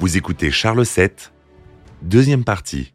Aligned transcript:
Vous 0.00 0.16
écoutez 0.16 0.52
Charles 0.52 0.84
VII, 0.84 1.10
deuxième 2.02 2.44
partie. 2.44 2.92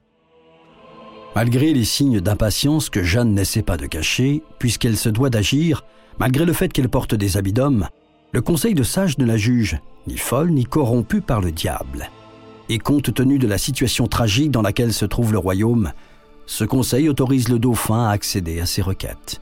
Malgré 1.36 1.74
les 1.74 1.84
signes 1.84 2.22
d'impatience 2.22 2.90
que 2.90 3.04
Jeanne 3.04 3.34
n'essaie 3.34 3.62
pas 3.62 3.76
de 3.76 3.88
cacher, 3.88 4.42
puisqu'elle 4.58 4.96
se 4.96 5.10
doit 5.10 5.30
d'agir, 5.30 5.84
malgré 6.18 6.46
le 6.46 6.54
fait 6.54 6.72
qu'elle 6.72 6.88
porte 6.88 7.14
des 7.14 7.36
habits 7.36 7.52
d'homme, 7.52 7.90
le 8.32 8.42
conseil 8.42 8.74
de 8.74 8.84
sage 8.84 9.18
ne 9.18 9.26
la 9.26 9.36
juge 9.36 9.78
ni 10.08 10.18
folle 10.18 10.52
ni 10.52 10.64
corrompue 10.64 11.20
par 11.20 11.42
le 11.42 11.52
diable. 11.52 12.10
Et 12.70 12.80
compte 12.80 13.14
tenu 13.14 13.38
de 13.38 13.48
la 13.48 13.58
situation 13.58 14.08
tragique 14.08 14.52
dans 14.52 14.62
laquelle 14.62 14.94
se 14.94 15.04
trouve 15.04 15.34
le 15.34 15.40
royaume, 15.40 15.92
ce 16.46 16.64
conseil 16.64 17.10
autorise 17.10 17.50
le 17.50 17.60
dauphin 17.60 18.08
à 18.08 18.12
accéder 18.12 18.62
à 18.62 18.66
ses 18.66 18.82
requêtes. 18.82 19.42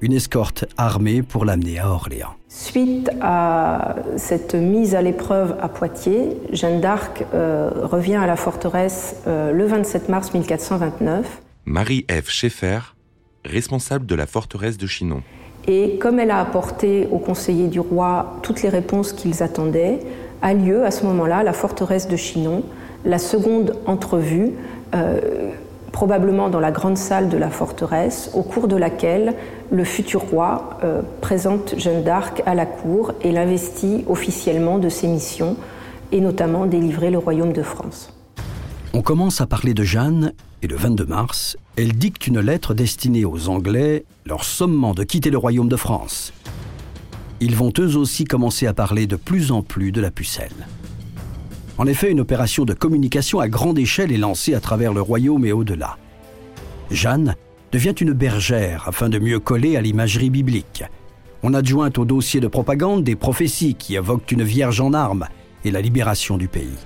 Une 0.00 0.12
escorte 0.12 0.64
armée 0.76 1.22
pour 1.22 1.44
l'amener 1.44 1.78
à 1.78 1.88
Orléans. 1.88 2.34
Suite 2.48 3.10
à 3.20 3.96
cette 4.16 4.54
mise 4.54 4.94
à 4.94 5.02
l'épreuve 5.02 5.56
à 5.60 5.68
Poitiers, 5.68 6.36
Jeanne 6.52 6.80
d'Arc 6.80 7.24
euh, 7.32 7.70
revient 7.82 8.16
à 8.16 8.26
la 8.26 8.36
forteresse 8.36 9.22
euh, 9.26 9.52
le 9.52 9.64
27 9.66 10.08
mars 10.08 10.34
1429. 10.34 11.40
Marie-Ève 11.64 12.28
Schaeffer, 12.28 12.80
responsable 13.44 14.06
de 14.06 14.14
la 14.14 14.26
forteresse 14.26 14.76
de 14.76 14.86
Chinon. 14.86 15.22
Et 15.66 15.96
comme 15.98 16.18
elle 16.18 16.30
a 16.30 16.40
apporté 16.40 17.08
aux 17.10 17.18
conseillers 17.18 17.68
du 17.68 17.80
roi 17.80 18.38
toutes 18.42 18.62
les 18.62 18.68
réponses 18.68 19.12
qu'ils 19.12 19.42
attendaient, 19.42 20.00
a 20.42 20.52
lieu 20.52 20.84
à 20.84 20.90
ce 20.90 21.06
moment-là 21.06 21.42
la 21.42 21.52
forteresse 21.52 22.08
de 22.08 22.16
Chinon, 22.16 22.64
la 23.04 23.18
seconde 23.18 23.76
entrevue, 23.86 24.52
euh, 24.94 25.50
probablement 25.94 26.48
dans 26.50 26.58
la 26.58 26.72
grande 26.72 26.98
salle 26.98 27.28
de 27.28 27.36
la 27.36 27.50
forteresse, 27.50 28.28
au 28.34 28.42
cours 28.42 28.66
de 28.66 28.74
laquelle 28.74 29.36
le 29.70 29.84
futur 29.84 30.22
roi 30.22 30.80
euh, 30.82 31.02
présente 31.20 31.76
Jeanne 31.78 32.02
d'Arc 32.02 32.42
à 32.46 32.56
la 32.56 32.66
cour 32.66 33.12
et 33.22 33.30
l'investit 33.30 34.04
officiellement 34.08 34.78
de 34.78 34.88
ses 34.88 35.06
missions, 35.06 35.56
et 36.10 36.20
notamment 36.20 36.66
délivrer 36.66 37.12
le 37.12 37.18
royaume 37.18 37.52
de 37.52 37.62
France. 37.62 38.12
On 38.92 39.02
commence 39.02 39.40
à 39.40 39.46
parler 39.46 39.72
de 39.72 39.84
Jeanne 39.84 40.32
et 40.62 40.66
le 40.66 40.74
22 40.74 41.06
mars, 41.06 41.56
elle 41.76 41.92
dicte 41.92 42.26
une 42.26 42.40
lettre 42.40 42.74
destinée 42.74 43.24
aux 43.24 43.48
Anglais, 43.48 44.04
leur 44.26 44.42
sommant 44.42 44.94
de 44.94 45.04
quitter 45.04 45.30
le 45.30 45.38
royaume 45.38 45.68
de 45.68 45.76
France. 45.76 46.32
Ils 47.38 47.54
vont 47.54 47.72
eux 47.78 47.96
aussi 47.96 48.24
commencer 48.24 48.66
à 48.66 48.74
parler 48.74 49.06
de 49.06 49.16
plus 49.16 49.52
en 49.52 49.62
plus 49.62 49.92
de 49.92 50.00
la 50.00 50.10
pucelle. 50.10 50.66
En 51.76 51.86
effet, 51.86 52.12
une 52.12 52.20
opération 52.20 52.64
de 52.64 52.72
communication 52.72 53.40
à 53.40 53.48
grande 53.48 53.78
échelle 53.78 54.12
est 54.12 54.16
lancée 54.16 54.54
à 54.54 54.60
travers 54.60 54.92
le 54.92 55.00
royaume 55.00 55.44
et 55.44 55.52
au-delà. 55.52 55.96
Jeanne 56.90 57.34
devient 57.72 57.94
une 58.00 58.12
bergère 58.12 58.84
afin 58.86 59.08
de 59.08 59.18
mieux 59.18 59.40
coller 59.40 59.76
à 59.76 59.80
l'imagerie 59.80 60.30
biblique. 60.30 60.84
On 61.42 61.52
adjoint 61.52 61.90
au 61.96 62.04
dossier 62.04 62.40
de 62.40 62.46
propagande 62.46 63.02
des 63.02 63.16
prophéties 63.16 63.74
qui 63.74 63.96
évoquent 63.96 64.30
une 64.30 64.44
vierge 64.44 64.80
en 64.80 64.92
armes 64.92 65.26
et 65.64 65.72
la 65.72 65.80
libération 65.80 66.36
du 66.36 66.46
pays. 66.46 66.78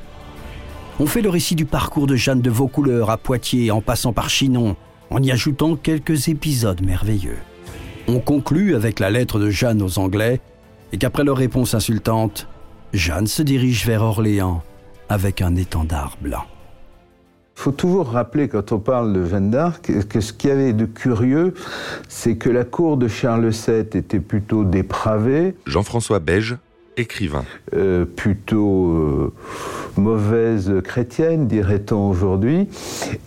On 0.99 1.07
fait 1.07 1.23
le 1.23 1.29
récit 1.29 1.55
du 1.55 1.67
parcours 1.67 2.07
de 2.07 2.17
Jeanne 2.17 2.41
de 2.41 2.51
Vaucouleurs 2.51 3.11
à 3.11 3.19
Poitiers 3.19 3.71
en 3.71 3.83
passant 3.83 4.15
par 4.15 4.31
Chinon, 4.31 4.75
en 5.11 5.23
y 5.23 5.31
ajoutant 5.31 5.77
quelques 5.77 6.29
épisodes 6.29 6.85
merveilleux. 6.85 7.39
On 8.09 8.21
conclut 8.21 8.75
avec 8.75 9.01
la 9.01 9.11
lettre 9.11 9.39
de 9.39 9.51
Jeanne 9.51 9.83
aux 9.83 9.99
Anglais 9.99 10.41
et 10.93 10.97
qu'après 10.97 11.25
leur 11.25 11.37
réponse 11.37 11.75
insultante, 11.75 12.49
Jeanne 12.95 13.27
se 13.27 13.43
dirige 13.43 13.87
vers 13.87 14.03
Orléans 14.03 14.63
avec 15.09 15.43
un 15.43 15.57
étendard 15.57 16.17
blanc. 16.21 16.45
Il 17.57 17.63
faut 17.63 17.73
toujours 17.73 18.11
rappeler, 18.11 18.49
quand 18.49 18.71
on 18.71 18.79
parle 18.79 19.13
de 19.13 19.25
Jeanne 19.25 19.51
d'Arc, 19.51 19.91
que 20.09 20.21
ce 20.21 20.33
qu'il 20.33 20.51
y 20.51 20.53
avait 20.53 20.73
de 20.73 20.85
curieux, 20.85 21.55
c'est 22.09 22.37
que 22.37 22.49
la 22.49 22.65
cour 22.65 22.97
de 22.97 23.09
Charles 23.09 23.49
VII 23.49 23.81
était 23.81 24.21
plutôt 24.21 24.63
dépravée. 24.63 25.57
Jean-François 25.67 26.21
Beige, 26.21 26.57
écrivain. 26.99 27.45
Euh, 27.75 28.05
plutôt 28.05 28.91
euh, 28.91 29.33
mauvaise 29.97 30.73
chrétienne, 30.85 31.47
dirait-on 31.47 32.11
aujourd'hui. 32.11 32.69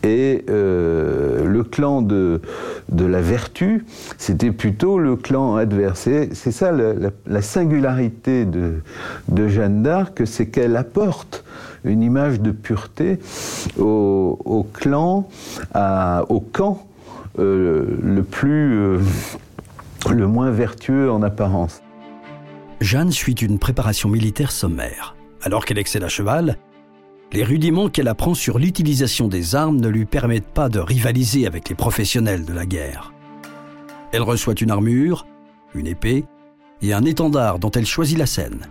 Et 0.03 0.45
euh, 0.49 1.45
le 1.45 1.63
clan 1.63 2.01
de, 2.01 2.41
de 2.89 3.05
la 3.05 3.21
vertu, 3.21 3.85
c'était 4.17 4.51
plutôt 4.51 4.97
le 4.97 5.15
clan 5.15 5.55
adverse. 5.55 6.07
C'est 6.33 6.51
ça 6.51 6.71
la, 6.71 6.93
la, 7.25 7.41
singularité 7.41 8.45
de, 8.45 8.75
de 9.27 9.47
Jeanne 9.47 9.83
d'Arc, 9.83 10.21
c'est 10.25 10.47
qu'elle 10.47 10.75
apporte 10.75 11.43
une 11.83 12.01
image 12.01 12.39
de 12.41 12.51
pureté 12.51 13.19
au, 13.77 14.67
clan, 14.73 15.27
au 16.29 16.39
camp 16.39 16.85
euh, 17.39 17.97
le 18.01 18.23
plus, 18.23 18.77
euh, 18.77 18.99
le 20.09 20.27
moins 20.27 20.51
vertueux 20.51 21.09
en 21.09 21.21
apparence. 21.23 21.81
Jeanne 22.81 23.11
suit 23.11 23.33
une 23.33 23.57
préparation 23.57 24.09
militaire 24.09 24.51
sommaire. 24.51 25.15
Alors 25.41 25.65
qu'elle 25.65 25.77
excelle 25.77 26.03
à 26.03 26.09
cheval, 26.09 26.57
les 27.31 27.43
rudiments 27.43 27.87
qu'elle 27.87 28.09
apprend 28.09 28.33
sur 28.33 28.59
l'utilisation 28.59 29.29
des 29.29 29.55
armes 29.55 29.79
ne 29.79 29.87
lui 29.87 30.05
permettent 30.05 30.43
pas 30.43 30.67
de 30.67 30.79
rivaliser 30.79 31.47
avec 31.47 31.69
les 31.69 31.75
professionnels 31.75 32.43
de 32.43 32.53
la 32.53 32.65
guerre. 32.65 33.13
Elle 34.11 34.23
reçoit 34.23 34.55
une 34.59 34.71
armure, 34.71 35.25
une 35.73 35.87
épée 35.87 36.25
et 36.81 36.93
un 36.93 37.05
étendard 37.05 37.59
dont 37.59 37.71
elle 37.71 37.85
choisit 37.85 38.17
la 38.17 38.25
scène. 38.25 38.67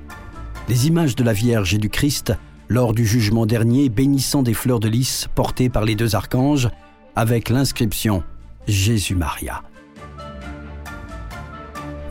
Les 0.69 0.87
images 0.87 1.17
de 1.17 1.25
la 1.25 1.33
Vierge 1.33 1.75
et 1.75 1.79
du 1.79 1.89
Christ 1.89 2.35
lors 2.71 2.95
du 2.95 3.05
jugement 3.05 3.47
dernier 3.47 3.89
bénissant 3.89 4.45
des 4.45 4.55
fleurs 4.55 4.79
de 4.79 4.89
lys 4.89 5.27
portées 5.35 5.69
par 5.69 5.85
les 5.85 5.97
deux 5.97 6.15
archanges 6.15 6.71
avec 7.17 7.49
l'inscription 7.49 8.23
Jésus-Maria. 8.69 9.63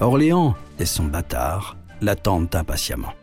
Orléans 0.02 0.56
et 0.78 0.86
son 0.86 1.06
bâtard 1.06 1.78
l'attendent 2.02 2.54
impatiemment. 2.54 3.14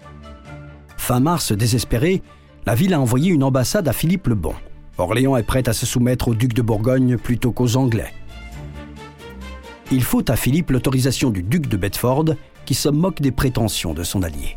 Fin 0.97 1.21
mars, 1.21 1.53
désespéré, 1.53 2.23
la 2.65 2.75
ville 2.75 2.95
a 2.95 3.01
envoyé 3.01 3.31
une 3.31 3.45
ambassade 3.45 3.87
à 3.87 3.93
Philippe 3.93 4.29
le 4.29 4.35
Bon. 4.35 4.55
Orléans 4.97 5.37
est 5.37 5.43
prête 5.43 5.69
à 5.69 5.75
se 5.75 5.85
soumettre 5.85 6.29
au 6.29 6.35
duc 6.35 6.55
de 6.55 6.63
Bourgogne 6.63 7.19
plutôt 7.19 7.53
qu'aux 7.53 7.77
Anglais. 7.77 8.15
Il 9.93 10.03
faut 10.03 10.25
à 10.31 10.37
Philippe 10.37 10.71
l'autorisation 10.71 11.29
du 11.29 11.43
duc 11.43 11.69
de 11.69 11.77
Bedford 11.77 12.35
qui 12.65 12.75
se 12.75 12.89
moque 12.89 13.21
des 13.21 13.31
prétentions 13.31 13.93
de 13.93 14.03
son 14.03 14.23
allié. 14.23 14.57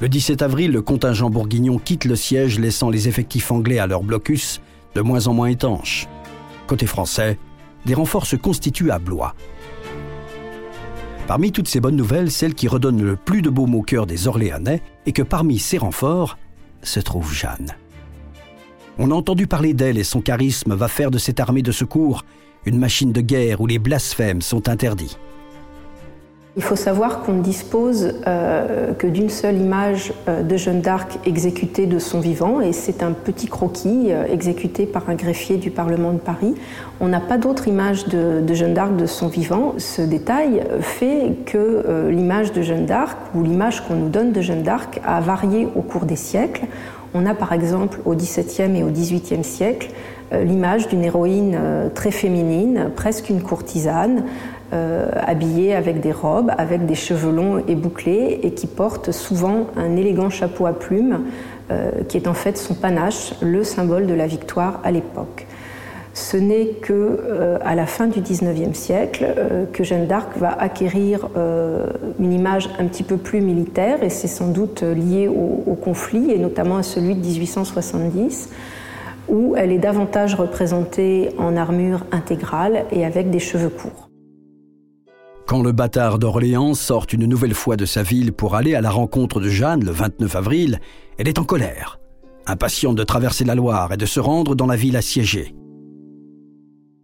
Le 0.00 0.08
17 0.08 0.40
avril, 0.40 0.72
le 0.72 0.80
contingent 0.80 1.28
bourguignon 1.28 1.78
quitte 1.78 2.06
le 2.06 2.16
siège, 2.16 2.58
laissant 2.58 2.88
les 2.88 3.06
effectifs 3.06 3.50
anglais 3.50 3.78
à 3.78 3.86
leur 3.86 4.02
blocus, 4.02 4.62
de 4.94 5.02
moins 5.02 5.26
en 5.26 5.34
moins 5.34 5.48
étanches. 5.48 6.08
Côté 6.66 6.86
français, 6.86 7.38
des 7.84 7.92
renforts 7.92 8.26
se 8.26 8.36
constituent 8.36 8.90
à 8.90 8.98
Blois. 8.98 9.34
Parmi 11.26 11.52
toutes 11.52 11.68
ces 11.68 11.80
bonnes 11.80 11.96
nouvelles, 11.96 12.30
celle 12.30 12.54
qui 12.54 12.66
redonne 12.66 13.02
le 13.02 13.14
plus 13.14 13.42
de 13.42 13.50
baume 13.50 13.74
au 13.74 13.82
cœur 13.82 14.06
des 14.06 14.26
Orléanais 14.26 14.82
est 15.04 15.12
que 15.12 15.22
parmi 15.22 15.58
ces 15.58 15.78
renforts 15.78 16.38
se 16.82 16.98
trouve 16.98 17.32
Jeanne. 17.32 17.76
On 18.98 19.10
a 19.10 19.14
entendu 19.14 19.46
parler 19.46 19.74
d'elle 19.74 19.98
et 19.98 20.04
son 20.04 20.22
charisme 20.22 20.74
va 20.74 20.88
faire 20.88 21.10
de 21.10 21.18
cette 21.18 21.40
armée 21.40 21.62
de 21.62 21.72
secours 21.72 22.24
une 22.64 22.78
machine 22.78 23.12
de 23.12 23.20
guerre 23.20 23.60
où 23.60 23.66
les 23.66 23.78
blasphèmes 23.78 24.42
sont 24.42 24.68
interdits. 24.68 25.18
Il 26.56 26.64
faut 26.64 26.74
savoir 26.74 27.22
qu'on 27.22 27.34
ne 27.34 27.42
dispose 27.42 28.14
euh, 28.26 28.92
que 28.94 29.06
d'une 29.06 29.30
seule 29.30 29.56
image 29.56 30.12
euh, 30.28 30.42
de 30.42 30.56
Jeanne 30.56 30.80
d'Arc 30.80 31.20
exécutée 31.24 31.86
de 31.86 32.00
son 32.00 32.18
vivant, 32.18 32.60
et 32.60 32.72
c'est 32.72 33.04
un 33.04 33.12
petit 33.12 33.46
croquis 33.46 34.08
euh, 34.10 34.24
exécuté 34.26 34.84
par 34.84 35.08
un 35.08 35.14
greffier 35.14 35.58
du 35.58 35.70
Parlement 35.70 36.12
de 36.12 36.18
Paris. 36.18 36.56
On 37.00 37.06
n'a 37.06 37.20
pas 37.20 37.38
d'autre 37.38 37.68
image 37.68 38.06
de, 38.06 38.40
de, 38.40 38.54
Jeanne 38.54 38.74
d'Arc 38.74 38.96
de 38.96 39.06
son 39.06 39.28
vivant. 39.28 39.74
Ce 39.78 40.02
détail 40.02 40.64
fait 40.80 41.36
que 41.46 42.10
l'image 42.10 42.52
de 42.52 42.62
Jeanne 42.62 42.84
d'Arc, 42.84 43.16
ou 43.34 43.44
l'image 43.44 43.86
qu'on 43.86 43.94
nous 43.94 44.08
donne 44.08 44.32
de 44.32 44.40
Jeanne 44.40 44.62
d'Arc, 44.62 45.00
a 45.06 45.20
varié 45.20 45.68
au 45.76 45.82
cours 45.82 46.04
des 46.04 46.16
siècles. 46.16 46.66
On 47.14 47.26
a 47.26 47.34
par 47.34 47.52
exemple 47.52 48.00
au 48.04 48.14
XVIIe 48.14 48.76
et 48.76 48.82
au 48.82 48.90
XVIIIe 48.90 49.44
siècle 49.44 49.90
l'image 50.32 50.88
d'une 50.88 51.04
héroïne 51.04 51.58
très 51.94 52.12
féminine, 52.12 52.90
presque 52.94 53.30
une 53.30 53.42
courtisane, 53.42 54.24
euh, 54.72 55.08
habillée 55.26 55.74
avec 55.74 56.00
des 56.00 56.12
robes, 56.12 56.52
avec 56.56 56.86
des 56.86 56.94
cheveux 56.94 57.32
longs 57.32 57.62
et 57.66 57.74
bouclés, 57.74 58.40
et 58.42 58.52
qui 58.52 58.66
porte 58.66 59.10
souvent 59.10 59.66
un 59.76 59.96
élégant 59.96 60.30
chapeau 60.30 60.66
à 60.66 60.72
plumes, 60.72 61.20
euh, 61.70 61.90
qui 62.08 62.16
est 62.16 62.26
en 62.26 62.34
fait 62.34 62.58
son 62.58 62.74
panache, 62.74 63.34
le 63.40 63.62
symbole 63.62 64.06
de 64.06 64.14
la 64.14 64.26
victoire 64.26 64.80
à 64.82 64.90
l'époque. 64.90 65.46
Ce 66.14 66.36
n'est 66.36 66.66
que 66.82 66.92
euh, 66.92 67.58
à 67.64 67.76
la 67.76 67.86
fin 67.86 68.08
du 68.08 68.20
XIXe 68.20 68.76
siècle 68.76 69.24
euh, 69.24 69.66
que 69.72 69.84
Jeanne 69.84 70.08
d'Arc 70.08 70.36
va 70.36 70.50
acquérir 70.50 71.28
une 72.18 72.32
image 72.32 72.70
un 72.80 72.86
petit 72.86 73.04
peu 73.04 73.18
plus 73.18 73.40
militaire, 73.40 74.02
et 74.02 74.10
c'est 74.10 74.26
sans 74.26 74.48
doute 74.48 74.82
lié 74.82 75.28
au, 75.28 75.62
au, 75.64 75.74
conflit, 75.74 76.32
et 76.32 76.38
notamment 76.38 76.78
à 76.78 76.82
celui 76.82 77.14
de 77.14 77.20
1870 77.20 78.48
où 79.28 79.54
elle 79.56 79.70
est 79.70 79.78
davantage 79.78 80.34
représentée 80.34 81.28
en 81.38 81.56
armure 81.56 82.04
intégrale 82.10 82.84
et 82.90 83.04
avec 83.04 83.30
des 83.30 83.38
cheveux 83.38 83.68
courts. 83.68 84.09
Quand 85.50 85.64
le 85.64 85.72
bâtard 85.72 86.20
d'Orléans 86.20 86.74
sort 86.74 87.06
une 87.12 87.26
nouvelle 87.26 87.54
fois 87.54 87.74
de 87.74 87.84
sa 87.84 88.04
ville 88.04 88.32
pour 88.32 88.54
aller 88.54 88.76
à 88.76 88.80
la 88.80 88.90
rencontre 88.90 89.40
de 89.40 89.48
Jeanne 89.48 89.84
le 89.84 89.90
29 89.90 90.36
avril, 90.36 90.80
elle 91.18 91.26
est 91.26 91.40
en 91.40 91.44
colère, 91.44 91.98
impatiente 92.46 92.94
de 92.94 93.02
traverser 93.02 93.44
la 93.44 93.56
Loire 93.56 93.92
et 93.92 93.96
de 93.96 94.06
se 94.06 94.20
rendre 94.20 94.54
dans 94.54 94.68
la 94.68 94.76
ville 94.76 94.96
assiégée. 94.96 95.56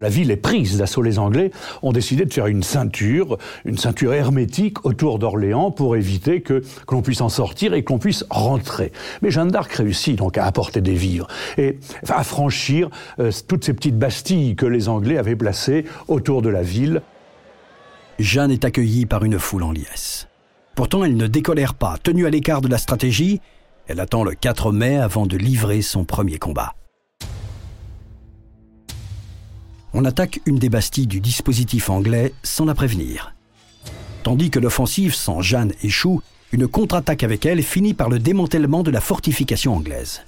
La 0.01 0.09
ville 0.09 0.31
est 0.31 0.37
prise 0.37 0.79
d'assaut. 0.79 1.03
Les 1.03 1.19
Anglais 1.19 1.51
ont 1.83 1.91
décidé 1.91 2.25
de 2.25 2.33
faire 2.33 2.47
une 2.47 2.63
ceinture, 2.63 3.37
une 3.65 3.79
ceinture 3.79 4.15
hermétique 4.15 4.87
autour 4.87 5.19
d'Orléans 5.19 5.73
pour 5.73 5.97
éviter 5.97 6.41
que, 6.41 6.63
l'on 6.93 7.03
puisse 7.03 7.23
en 7.23 7.29
sortir 7.29 7.75
et 7.75 7.83
qu'on 7.83 7.99
puisse 7.99 8.25
rentrer. 8.31 8.93
Mais 9.23 9.33
Jeanne 9.33 9.51
d'Arc 9.51 9.73
réussit 9.73 10.17
donc 10.17 10.39
à 10.39 10.45
apporter 10.45 10.81
des 10.81 10.95
vivres 10.95 11.27
et 11.59 11.81
à 12.09 12.23
franchir 12.23 12.91
euh, 13.19 13.33
toutes 13.49 13.65
ces 13.65 13.75
petites 13.75 13.99
bastilles 13.99 14.55
que 14.55 14.67
les 14.67 14.89
Anglais 14.89 15.19
avaient 15.19 15.35
placées 15.35 15.85
autour 16.07 16.43
de 16.43 16.49
la 16.49 16.63
ville. 16.63 17.03
Jeanne 18.19 18.51
est 18.51 18.65
accueillie 18.65 19.07
par 19.07 19.25
une 19.25 19.39
foule 19.39 19.63
en 19.63 19.73
liesse. 19.73 20.29
Pourtant, 20.75 21.05
elle 21.05 21.17
ne 21.17 21.27
décolère 21.27 21.75
pas. 21.75 21.97
Tenue 22.03 22.27
à 22.27 22.31
l'écart 22.31 22.61
de 22.61 22.69
la 22.69 22.79
stratégie, 22.79 23.41
elle 23.87 24.01
attend 24.01 24.25
le 24.25 24.35
4 24.35 24.73
mai 24.73 24.97
avant 24.97 25.27
de 25.27 25.37
livrer 25.37 25.83
son 25.83 26.05
premier 26.05 26.39
combat. 26.39 26.75
on 29.97 30.05
attaque 30.05 30.41
une 30.45 30.59
des 30.59 30.69
bastilles 30.69 31.07
du 31.07 31.21
dispositif 31.21 31.89
anglais 31.89 32.35
sans 32.43 32.67
la 32.67 32.75
prévenir. 32.75 33.35
Tandis 34.25 34.51
que 34.51 34.59
l'offensive 34.59 35.15
sans 35.15 35.41
Jeanne 35.41 35.73
échoue, 35.83 36.21
une 36.53 36.69
contre-attaque 36.69 37.23
avec 37.23 37.47
elle 37.47 37.63
finit 37.63 37.95
par 37.95 38.11
le 38.11 38.19
démantèlement 38.19 38.83
de 38.83 38.91
la 38.91 39.01
fortification 39.01 39.75
anglaise. 39.75 40.21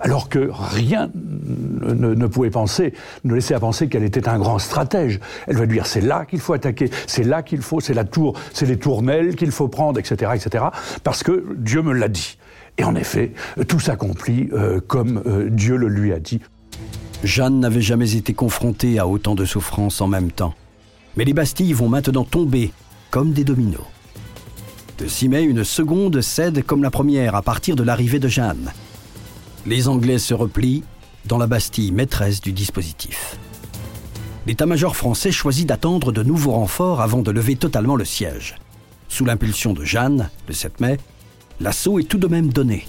Alors 0.00 0.28
que 0.28 0.50
rien 0.50 1.10
ne, 1.14 2.26
pouvait 2.26 2.50
penser, 2.50 2.94
ne 3.24 3.34
laissait 3.34 3.54
à 3.54 3.60
penser 3.60 3.88
qu'elle 3.88 4.02
était 4.02 4.28
un 4.28 4.38
grand 4.38 4.58
stratège. 4.58 5.20
Elle 5.46 5.56
va 5.56 5.66
lui 5.66 5.74
dire 5.74 5.86
c'est 5.86 6.00
là 6.00 6.24
qu'il 6.24 6.40
faut 6.40 6.54
attaquer, 6.54 6.90
c'est 7.06 7.24
là 7.24 7.42
qu'il 7.42 7.60
faut, 7.60 7.80
c'est 7.80 7.94
la 7.94 8.04
tour, 8.04 8.38
c'est 8.52 8.66
les 8.66 8.78
tournelles 8.78 9.36
qu'il 9.36 9.50
faut 9.50 9.68
prendre, 9.68 9.98
etc., 9.98 10.32
etc. 10.34 10.64
Parce 11.04 11.22
que 11.22 11.44
Dieu 11.56 11.82
me 11.82 11.92
l'a 11.92 12.08
dit. 12.08 12.38
Et 12.78 12.84
en 12.84 12.94
effet, 12.94 13.32
tout 13.68 13.80
s'accomplit 13.80 14.48
euh, 14.52 14.80
comme 14.80 15.22
euh, 15.26 15.50
Dieu 15.50 15.76
le 15.76 15.88
lui 15.88 16.12
a 16.12 16.18
dit. 16.18 16.40
Jeanne 17.22 17.60
n'avait 17.60 17.82
jamais 17.82 18.16
été 18.16 18.32
confrontée 18.32 18.98
à 18.98 19.06
autant 19.06 19.34
de 19.34 19.44
souffrances 19.44 20.00
en 20.00 20.06
même 20.06 20.30
temps. 20.32 20.54
Mais 21.16 21.24
les 21.24 21.34
Bastilles 21.34 21.74
vont 21.74 21.88
maintenant 21.88 22.24
tomber 22.24 22.72
comme 23.10 23.32
des 23.32 23.44
dominos. 23.44 23.84
De 24.98 25.06
6 25.06 25.28
mai, 25.28 25.42
une 25.42 25.64
seconde 25.64 26.20
cède 26.22 26.64
comme 26.64 26.82
la 26.82 26.90
première 26.90 27.34
à 27.34 27.42
partir 27.42 27.76
de 27.76 27.82
l'arrivée 27.82 28.18
de 28.18 28.28
Jeanne. 28.28 28.72
Les 29.66 29.88
Anglais 29.88 30.18
se 30.18 30.34
replient 30.34 30.82
dans 31.26 31.38
la 31.38 31.46
Bastille 31.46 31.92
maîtresse 31.92 32.40
du 32.40 32.52
dispositif. 32.52 33.38
L'état-major 34.46 34.96
français 34.96 35.32
choisit 35.32 35.68
d'attendre 35.68 36.12
de 36.12 36.22
nouveaux 36.22 36.52
renforts 36.52 37.00
avant 37.00 37.22
de 37.22 37.30
lever 37.30 37.56
totalement 37.56 37.96
le 37.96 38.04
siège. 38.04 38.56
Sous 39.08 39.24
l'impulsion 39.24 39.72
de 39.72 39.84
Jeanne, 39.84 40.30
le 40.48 40.54
7 40.54 40.80
mai, 40.80 40.98
l'assaut 41.60 41.98
est 41.98 42.04
tout 42.04 42.18
de 42.18 42.26
même 42.26 42.52
donné. 42.52 42.86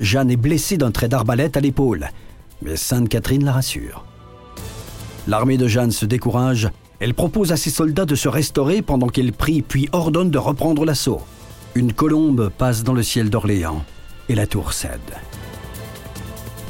Jeanne 0.00 0.30
est 0.30 0.36
blessée 0.36 0.76
d'un 0.76 0.90
trait 0.90 1.08
d'arbalète 1.08 1.56
à 1.56 1.60
l'épaule 1.60 2.08
mais 2.64 2.76
Sainte-Catherine 2.76 3.44
la 3.44 3.52
rassure. 3.52 4.04
L'armée 5.28 5.56
de 5.56 5.68
Jeanne 5.68 5.92
se 5.92 6.06
décourage. 6.06 6.68
Elle 7.00 7.14
propose 7.14 7.52
à 7.52 7.56
ses 7.56 7.70
soldats 7.70 8.06
de 8.06 8.14
se 8.14 8.28
restaurer 8.28 8.82
pendant 8.82 9.08
qu'elle 9.08 9.32
prie 9.32 9.62
puis 9.62 9.88
ordonne 9.92 10.30
de 10.30 10.38
reprendre 10.38 10.84
l'assaut. 10.84 11.22
Une 11.74 11.92
colombe 11.92 12.50
passe 12.56 12.82
dans 12.82 12.92
le 12.92 13.02
ciel 13.02 13.30
d'Orléans 13.30 13.84
et 14.28 14.34
la 14.34 14.46
tour 14.46 14.72
cède. 14.72 15.00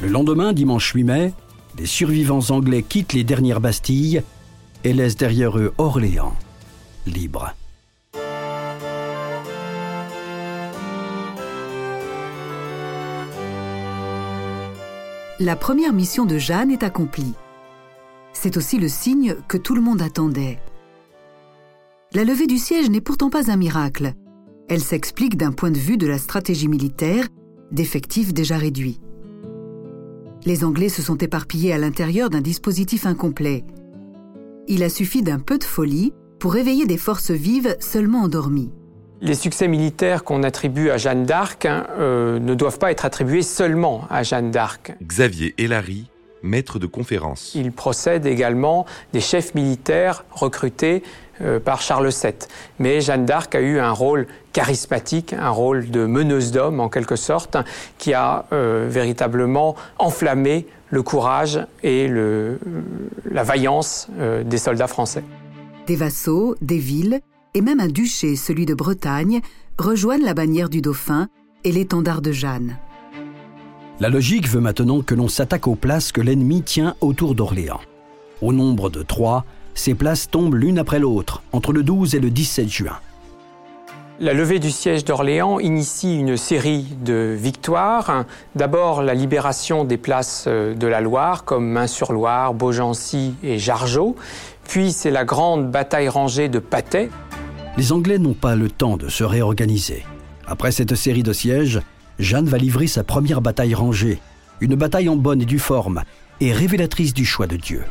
Le 0.05 0.11
lendemain, 0.11 0.53
dimanche 0.53 0.93
8 0.93 1.05
mai, 1.05 1.33
les 1.79 1.87
survivants 1.87 2.51
anglais 2.51 2.83
quittent 2.83 3.15
les 3.15 3.25
dernières 3.25 3.61
bastilles 3.61 4.23
et 4.85 4.93
laissent 4.93 5.17
derrière 5.17 5.59
eux 5.59 5.73
Orléans, 5.79 6.37
libre. 7.06 7.55
la 15.41 15.56
première 15.56 15.93
mission 15.93 16.27
de 16.27 16.39
Jeanne 16.39 16.71
est 16.71 16.85
accomplie. 16.85 17.35
C'est 18.33 18.57
aussi 18.57 18.79
le 18.79 18.89
signe 18.89 19.37
que 19.49 19.57
tout 19.59 19.75
le 19.75 19.81
monde 19.81 20.00
attendait. 20.00 20.59
La 22.12 22.25
levée 22.25 22.47
du 22.47 22.57
siège 22.57 22.89
n'est 22.89 23.00
pourtant 23.00 23.31
pas 23.31 23.50
un 23.50 23.57
miracle. 23.57 24.15
Elle 24.69 24.81
s'explique 24.81 25.37
d'un 25.37 25.53
point 25.53 25.71
de 25.71 25.79
vue 25.79 25.97
de 25.97 26.07
la 26.07 26.19
stratégie 26.19 26.69
militaire, 26.69 27.27
d'effectifs 27.73 28.33
déjà 28.33 28.57
réduits. 28.57 29.00
Les 30.46 30.62
Anglais 30.62 30.91
se 30.91 31.00
sont 31.00 31.17
éparpillés 31.17 31.73
à 31.73 31.79
l'intérieur 31.79 32.29
d'un 32.29 32.43
dispositif 32.43 33.06
incomplet. 33.06 33.64
Il 34.69 34.82
a 34.82 34.91
suffi 34.91 35.23
d'un 35.23 35.38
peu 35.38 35.56
de 35.56 35.64
folie 35.64 36.12
pour 36.38 36.52
réveiller 36.52 36.85
des 36.85 36.99
forces 36.99 37.31
vives 37.31 37.76
seulement 37.81 38.20
endormies. 38.20 38.70
Les 39.23 39.37
succès 39.37 39.69
militaires 39.69 40.23
qu'on 40.23 40.43
attribue 40.43 40.91
à 40.91 40.99
Jeanne 40.99 41.25
d'Arc 41.25 41.64
hein, 41.64 41.87
euh, 41.99 42.38
ne 42.41 42.55
doivent 42.55 42.79
pas 42.79 42.91
être 42.91 43.06
attribués 43.06 43.41
seulement 43.41 44.05
à 44.11 44.23
Jeanne 44.23 44.50
d'Arc. 44.50 44.94
Xavier 45.02 45.55
Hélary, 45.56 46.11
maître 46.43 46.79
de 46.79 46.87
conférence. 46.87 47.52
Il 47.55 47.73
procède 47.73 48.26
également 48.26 48.85
des 49.14 49.20
chefs 49.20 49.55
militaires 49.55 50.26
recrutés 50.31 51.02
euh, 51.41 51.59
par 51.61 51.81
Charles 51.83 52.09
VII. 52.09 52.33
Mais 52.79 53.01
Jeanne 53.01 53.25
d'Arc 53.25 53.55
a 53.55 53.61
eu 53.61 53.79
un 53.79 53.93
rôle 53.93 54.27
charismatique, 54.53 55.33
un 55.33 55.51
rôle 55.51 55.91
de 55.91 56.07
meneuse 56.07 56.53
d'hommes 56.53 56.81
en 56.81 56.89
quelque 56.89 57.17
sorte, 57.17 57.57
qui 57.99 58.15
a 58.15 58.47
euh, 58.53 58.87
véritablement 58.89 59.77
enflammé 59.99 60.67
le 60.91 61.03
courage 61.03 61.61
et 61.83 62.07
le, 62.07 62.61
la 63.31 63.43
vaillance 63.43 64.09
des 64.45 64.59
soldats 64.59 64.87
français. 64.87 65.25
Des 65.89 65.97
vassaux, 65.97 66.55
des 66.61 66.79
villes, 66.79 67.21
et 67.55 67.63
même 67.63 67.81
un 67.81 67.89
duché, 67.89 68.37
celui 68.37 68.65
de 68.65 68.75
Bretagne, 68.75 69.41
rejoignent 69.77 70.25
la 70.25 70.35
bannière 70.35 70.69
du 70.69 70.81
dauphin 70.81 71.29
et 71.65 71.73
l'étendard 71.73 72.23
de 72.23 72.31
Jeanne. 72.31 72.77
La 74.01 74.09
logique 74.09 74.49
veut 74.49 74.61
maintenant 74.61 75.03
que 75.03 75.15
l'on 75.15 75.29
s'attaque 75.29 75.69
aux 75.69 75.77
places 75.77 76.11
que 76.11 76.21
l'ennemi 76.21 76.63
tient 76.63 76.97
autour 77.01 77.37
d'Orléans. 77.37 77.81
Au 78.43 78.53
nombre 78.53 78.91
de 78.91 79.03
trois, 79.03 79.45
ces 79.75 79.94
places 79.94 80.31
tombent 80.31 80.55
l'une 80.55 80.79
après 80.79 80.99
l'autre, 80.99 81.43
entre 81.53 81.73
le 81.73 81.82
12 81.82 82.15
et 82.15 82.21
le 82.21 82.31
17 82.31 82.69
juin. 82.69 82.99
La 84.21 84.32
levée 84.32 84.61
du 84.61 84.71
siège 84.71 85.05
d'Orléans 85.05 85.59
initie 85.59 86.21
une 86.21 86.37
série 86.37 86.87
de 87.05 87.35
victoires. 87.37 88.25
D'abord 88.55 89.03
la 89.03 89.15
libération 89.15 89.85
des 89.85 89.97
places 89.97 90.44
euh, 90.47 90.75
de 90.75 90.87
la 90.87 91.00
Loire 91.00 91.44
comme 91.44 91.67
Main-sur-Loire, 91.67 92.55
Beaugency 92.55 93.35
et 93.43 93.59
Jargeau. 93.59 94.15
Puis 94.69 94.93
c'est 94.93 95.11
la 95.11 95.25
grande 95.25 95.69
bataille 95.71 96.09
rangée 96.09 96.49
de 96.49 96.61
Patay 96.61 97.11
les 97.76 97.93
Anglais 97.93 98.19
n'ont 98.19 98.35
pas 98.35 98.55
le 98.55 98.71
temps 98.71 98.97
de 98.97 99.09
se 99.09 99.25
réorganiser. 99.25 100.05
Après 100.47 100.71
cette 100.71 100.94
série 100.94 101.23
de 101.23 101.32
sièges, 101.32 101.81
Jeanne 102.19 102.47
va 102.47 102.59
livrer 102.59 102.87
sa 102.87 103.03
première 103.03 103.41
bataille 103.41 103.75
rangée, 103.75 104.21
une 104.61 104.76
bataille 104.76 105.09
en 105.09 105.17
bonne 105.17 105.43
et 105.43 105.47
due 105.47 105.59
forme, 105.59 106.03
et 106.41 106.53
révélatrice 106.53 107.15
du 107.15 107.25
choix 107.25 107.47
de 107.47 107.56
Dieu. 107.56 107.82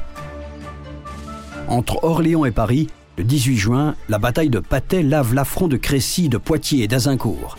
Entre 1.68 2.04
Orléans 2.04 2.46
et 2.46 2.52
Paris, 2.52 2.88
le 3.18 3.24
18 3.24 3.58
juin, 3.58 3.96
la 4.10 4.20
bataille 4.20 4.50
de 4.50 4.60
Patay 4.60 5.04
lave 5.04 5.34
l'affront 5.34 5.68
de 5.68 5.78
Crécy, 5.78 6.30
de 6.30 6.38
Poitiers 6.38 6.84
et 6.84 6.88
d'Azincourt. 6.88 7.58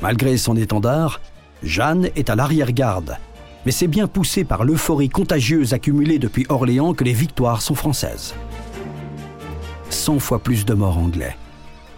Malgré 0.00 0.36
son 0.36 0.56
étendard, 0.56 1.20
Jeanne 1.62 2.08
est 2.16 2.30
à 2.30 2.34
l'arrière-garde, 2.34 3.18
mais 3.66 3.72
c'est 3.72 3.86
bien 3.86 4.06
poussé 4.06 4.44
par 4.44 4.64
l'euphorie 4.64 5.08
contagieuse 5.08 5.74
accumulée 5.74 6.18
depuis 6.18 6.46
Orléans 6.48 6.94
que 6.94 7.04
les 7.04 7.12
victoires 7.12 7.62
sont 7.62 7.74
françaises. 7.74 8.34
100 9.90 10.18
fois 10.18 10.38
plus 10.38 10.64
de 10.64 10.74
morts 10.74 10.98
anglais. 10.98 11.36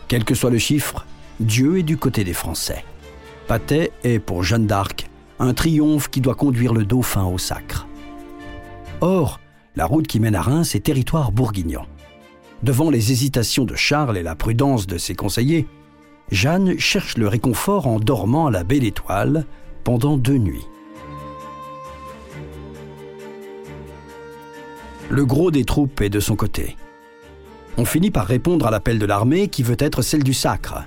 Quel 0.08 0.24
que 0.24 0.34
soit 0.34 0.50
le 0.50 0.58
chiffre, 0.58 1.06
Dieu 1.40 1.78
est 1.78 1.82
du 1.82 1.96
côté 1.96 2.24
des 2.24 2.34
Français. 2.34 2.84
Patay 3.46 3.90
est, 4.02 4.18
pour 4.18 4.42
Jeanne 4.42 4.66
d'Arc, 4.66 5.08
un 5.38 5.54
triomphe 5.54 6.08
qui 6.08 6.20
doit 6.20 6.34
conduire 6.34 6.74
le 6.74 6.84
dauphin 6.84 7.24
au 7.24 7.38
sacre. 7.38 7.86
Or, 9.00 9.40
la 9.76 9.86
route 9.86 10.06
qui 10.06 10.20
mène 10.20 10.34
à 10.34 10.42
Reims 10.42 10.74
est 10.74 10.80
territoire 10.80 11.32
bourguignon. 11.32 11.82
Devant 12.62 12.90
les 12.90 13.12
hésitations 13.12 13.64
de 13.64 13.74
Charles 13.74 14.16
et 14.16 14.22
la 14.22 14.34
prudence 14.34 14.86
de 14.86 14.98
ses 14.98 15.14
conseillers, 15.14 15.66
Jeanne 16.30 16.78
cherche 16.78 17.18
le 17.18 17.28
réconfort 17.28 17.86
en 17.86 17.98
dormant 17.98 18.46
à 18.46 18.50
la 18.50 18.64
belle 18.64 18.84
étoile 18.84 19.46
pendant 19.82 20.16
deux 20.16 20.38
nuits. 20.38 20.66
Le 25.10 25.26
gros 25.26 25.50
des 25.50 25.64
troupes 25.64 26.00
est 26.00 26.08
de 26.08 26.20
son 26.20 26.34
côté 26.34 26.76
on 27.76 27.84
finit 27.84 28.10
par 28.10 28.26
répondre 28.26 28.66
à 28.66 28.70
l'appel 28.70 28.98
de 28.98 29.06
l'armée 29.06 29.48
qui 29.48 29.62
veut 29.62 29.76
être 29.78 30.02
celle 30.02 30.22
du 30.22 30.34
sacre. 30.34 30.84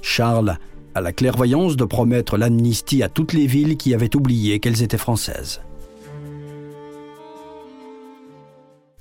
Charles 0.00 0.58
a 0.94 1.00
la 1.00 1.12
clairvoyance 1.12 1.76
de 1.76 1.84
promettre 1.84 2.36
l'amnistie 2.36 3.02
à 3.02 3.08
toutes 3.08 3.32
les 3.32 3.46
villes 3.46 3.76
qui 3.76 3.94
avaient 3.94 4.14
oublié 4.14 4.60
qu'elles 4.60 4.82
étaient 4.82 4.98
françaises. 4.98 5.60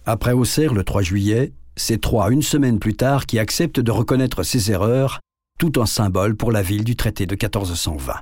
Après 0.06 0.34
Auxerre 0.34 0.74
le 0.74 0.84
3 0.84 1.02
juillet, 1.02 1.54
c'est 1.78 2.02
Troyes 2.02 2.30
une 2.30 2.42
semaine 2.42 2.78
plus 2.78 2.94
tard 2.94 3.26
qui 3.26 3.40
accepte 3.40 3.80
de 3.80 3.90
reconnaître 3.90 4.44
ses 4.44 4.70
erreurs, 4.70 5.22
tout 5.60 5.80
un 5.80 5.86
symbole 5.86 6.36
pour 6.36 6.52
la 6.52 6.62
ville 6.62 6.84
du 6.84 6.98
traité 6.98 7.26
de 7.26 7.36
1420 7.36 8.16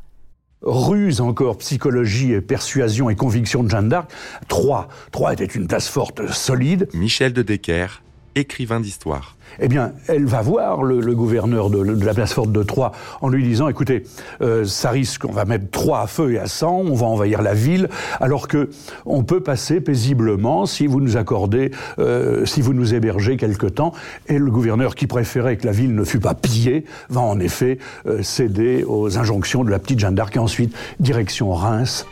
ruse 0.63 1.21
encore, 1.21 1.57
psychologie 1.57 2.33
et 2.33 2.41
persuasion 2.41 3.09
et 3.09 3.15
conviction 3.15 3.63
de 3.63 3.69
Jeanne 3.71 3.89
d'Arc. 3.89 4.11
Troyes, 4.47 4.89
Troyes 5.11 5.33
était 5.33 5.45
une 5.45 5.65
place 5.65 5.87
forte, 5.87 6.27
solide. 6.27 6.87
Michel 6.93 7.33
de 7.33 7.41
Decker, 7.41 8.03
écrivain 8.35 8.79
d'histoire. 8.79 9.35
Eh 9.59 9.67
bien, 9.67 9.93
elle 10.07 10.25
va 10.25 10.41
voir 10.41 10.83
le, 10.83 11.13
gouverneur 11.13 11.69
de, 11.69 12.05
la 12.05 12.13
place 12.13 12.33
forte 12.33 12.51
de 12.51 12.63
Troyes 12.63 12.91
en 13.21 13.29
lui 13.29 13.43
disant 13.43 13.67
écoutez, 13.67 14.03
euh, 14.41 14.65
ça 14.65 14.91
risque, 14.91 15.25
on 15.25 15.31
va 15.31 15.45
mettre 15.45 15.69
Troyes 15.69 16.01
à 16.01 16.07
feu 16.07 16.33
et 16.33 16.39
à 16.39 16.47
sang, 16.47 16.77
on 16.77 16.95
va 16.95 17.05
envahir 17.05 17.41
la 17.41 17.53
ville, 17.53 17.89
alors 18.19 18.47
que 18.47 18.69
on 19.05 19.23
peut 19.23 19.41
passer 19.41 19.81
paisiblement 19.81 20.65
si 20.65 20.87
vous 20.87 21.01
nous 21.01 21.17
accordez, 21.17 21.71
euh, 21.99 22.45
si 22.45 22.61
vous 22.61 22.73
nous 22.73 22.93
hébergez 22.93 23.37
quelque 23.37 23.67
temps. 23.67 23.93
Et 24.27 24.37
le 24.37 24.51
gouverneur, 24.51 24.95
qui 24.95 25.07
préférait 25.07 25.57
que 25.57 25.65
la 25.65 25.73
ville 25.73 25.93
ne 25.93 26.03
fût 26.03 26.19
pas 26.19 26.33
pillée, 26.33 26.85
va 27.09 27.21
en 27.21 27.39
effet 27.39 27.77
euh, 28.05 28.23
céder 28.23 28.83
aux 28.87 29.17
injonctions 29.17 29.63
de 29.63 29.69
la 29.69 29.79
petite 29.79 29.99
Jeanne 29.99 30.15
d'Arc 30.15 30.35
et 30.35 30.39
ensuite 30.39 30.75
direction 30.99 31.53
Reims. 31.53 32.05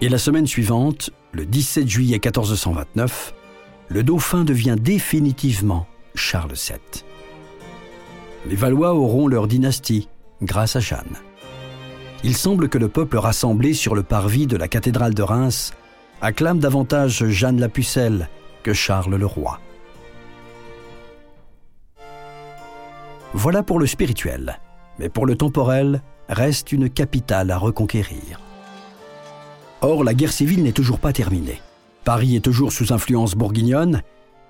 Et 0.00 0.08
la 0.08 0.18
semaine 0.18 0.46
suivante, 0.48 1.10
le 1.32 1.46
17 1.46 1.88
juillet 1.88 2.16
1429, 2.16 3.34
le 3.92 4.02
dauphin 4.02 4.42
devient 4.44 4.76
définitivement 4.78 5.86
Charles 6.14 6.54
VII. 6.54 7.04
Les 8.46 8.56
Valois 8.56 8.94
auront 8.94 9.26
leur 9.26 9.46
dynastie 9.46 10.08
grâce 10.40 10.76
à 10.76 10.80
Jeanne. 10.80 11.16
Il 12.24 12.34
semble 12.34 12.68
que 12.68 12.78
le 12.78 12.88
peuple 12.88 13.18
rassemblé 13.18 13.74
sur 13.74 13.94
le 13.94 14.02
parvis 14.02 14.46
de 14.46 14.56
la 14.56 14.68
cathédrale 14.68 15.12
de 15.12 15.22
Reims 15.22 15.72
acclame 16.22 16.58
davantage 16.58 17.26
Jeanne 17.28 17.60
la 17.60 17.68
Pucelle 17.68 18.28
que 18.62 18.72
Charles 18.72 19.16
le 19.16 19.26
roi. 19.26 19.60
Voilà 23.34 23.62
pour 23.62 23.78
le 23.78 23.86
spirituel, 23.86 24.58
mais 24.98 25.08
pour 25.08 25.26
le 25.26 25.36
temporel, 25.36 26.02
reste 26.28 26.72
une 26.72 26.88
capitale 26.88 27.50
à 27.50 27.58
reconquérir. 27.58 28.40
Or, 29.82 30.04
la 30.04 30.14
guerre 30.14 30.32
civile 30.32 30.62
n'est 30.62 30.72
toujours 30.72 30.98
pas 30.98 31.12
terminée. 31.12 31.60
Paris 32.04 32.34
est 32.36 32.40
toujours 32.40 32.72
sous 32.72 32.92
influence 32.92 33.34
bourguignonne 33.34 34.02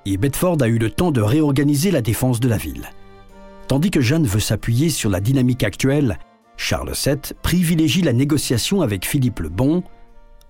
et 0.06 0.16
Bedford 0.16 0.58
a 0.62 0.68
eu 0.68 0.78
le 0.78 0.90
temps 0.90 1.12
de 1.12 1.20
réorganiser 1.20 1.90
la 1.90 2.02
défense 2.02 2.40
de 2.40 2.48
la 2.48 2.56
ville. 2.56 2.90
Tandis 3.68 3.90
que 3.90 4.00
Jeanne 4.00 4.26
veut 4.26 4.40
s'appuyer 4.40 4.90
sur 4.90 5.10
la 5.10 5.20
dynamique 5.20 5.62
actuelle, 5.62 6.18
Charles 6.56 6.92
VII 6.92 7.34
privilégie 7.42 8.02
la 8.02 8.12
négociation 8.12 8.82
avec 8.82 9.06
Philippe 9.06 9.40
le 9.40 9.48
Bon 9.48 9.82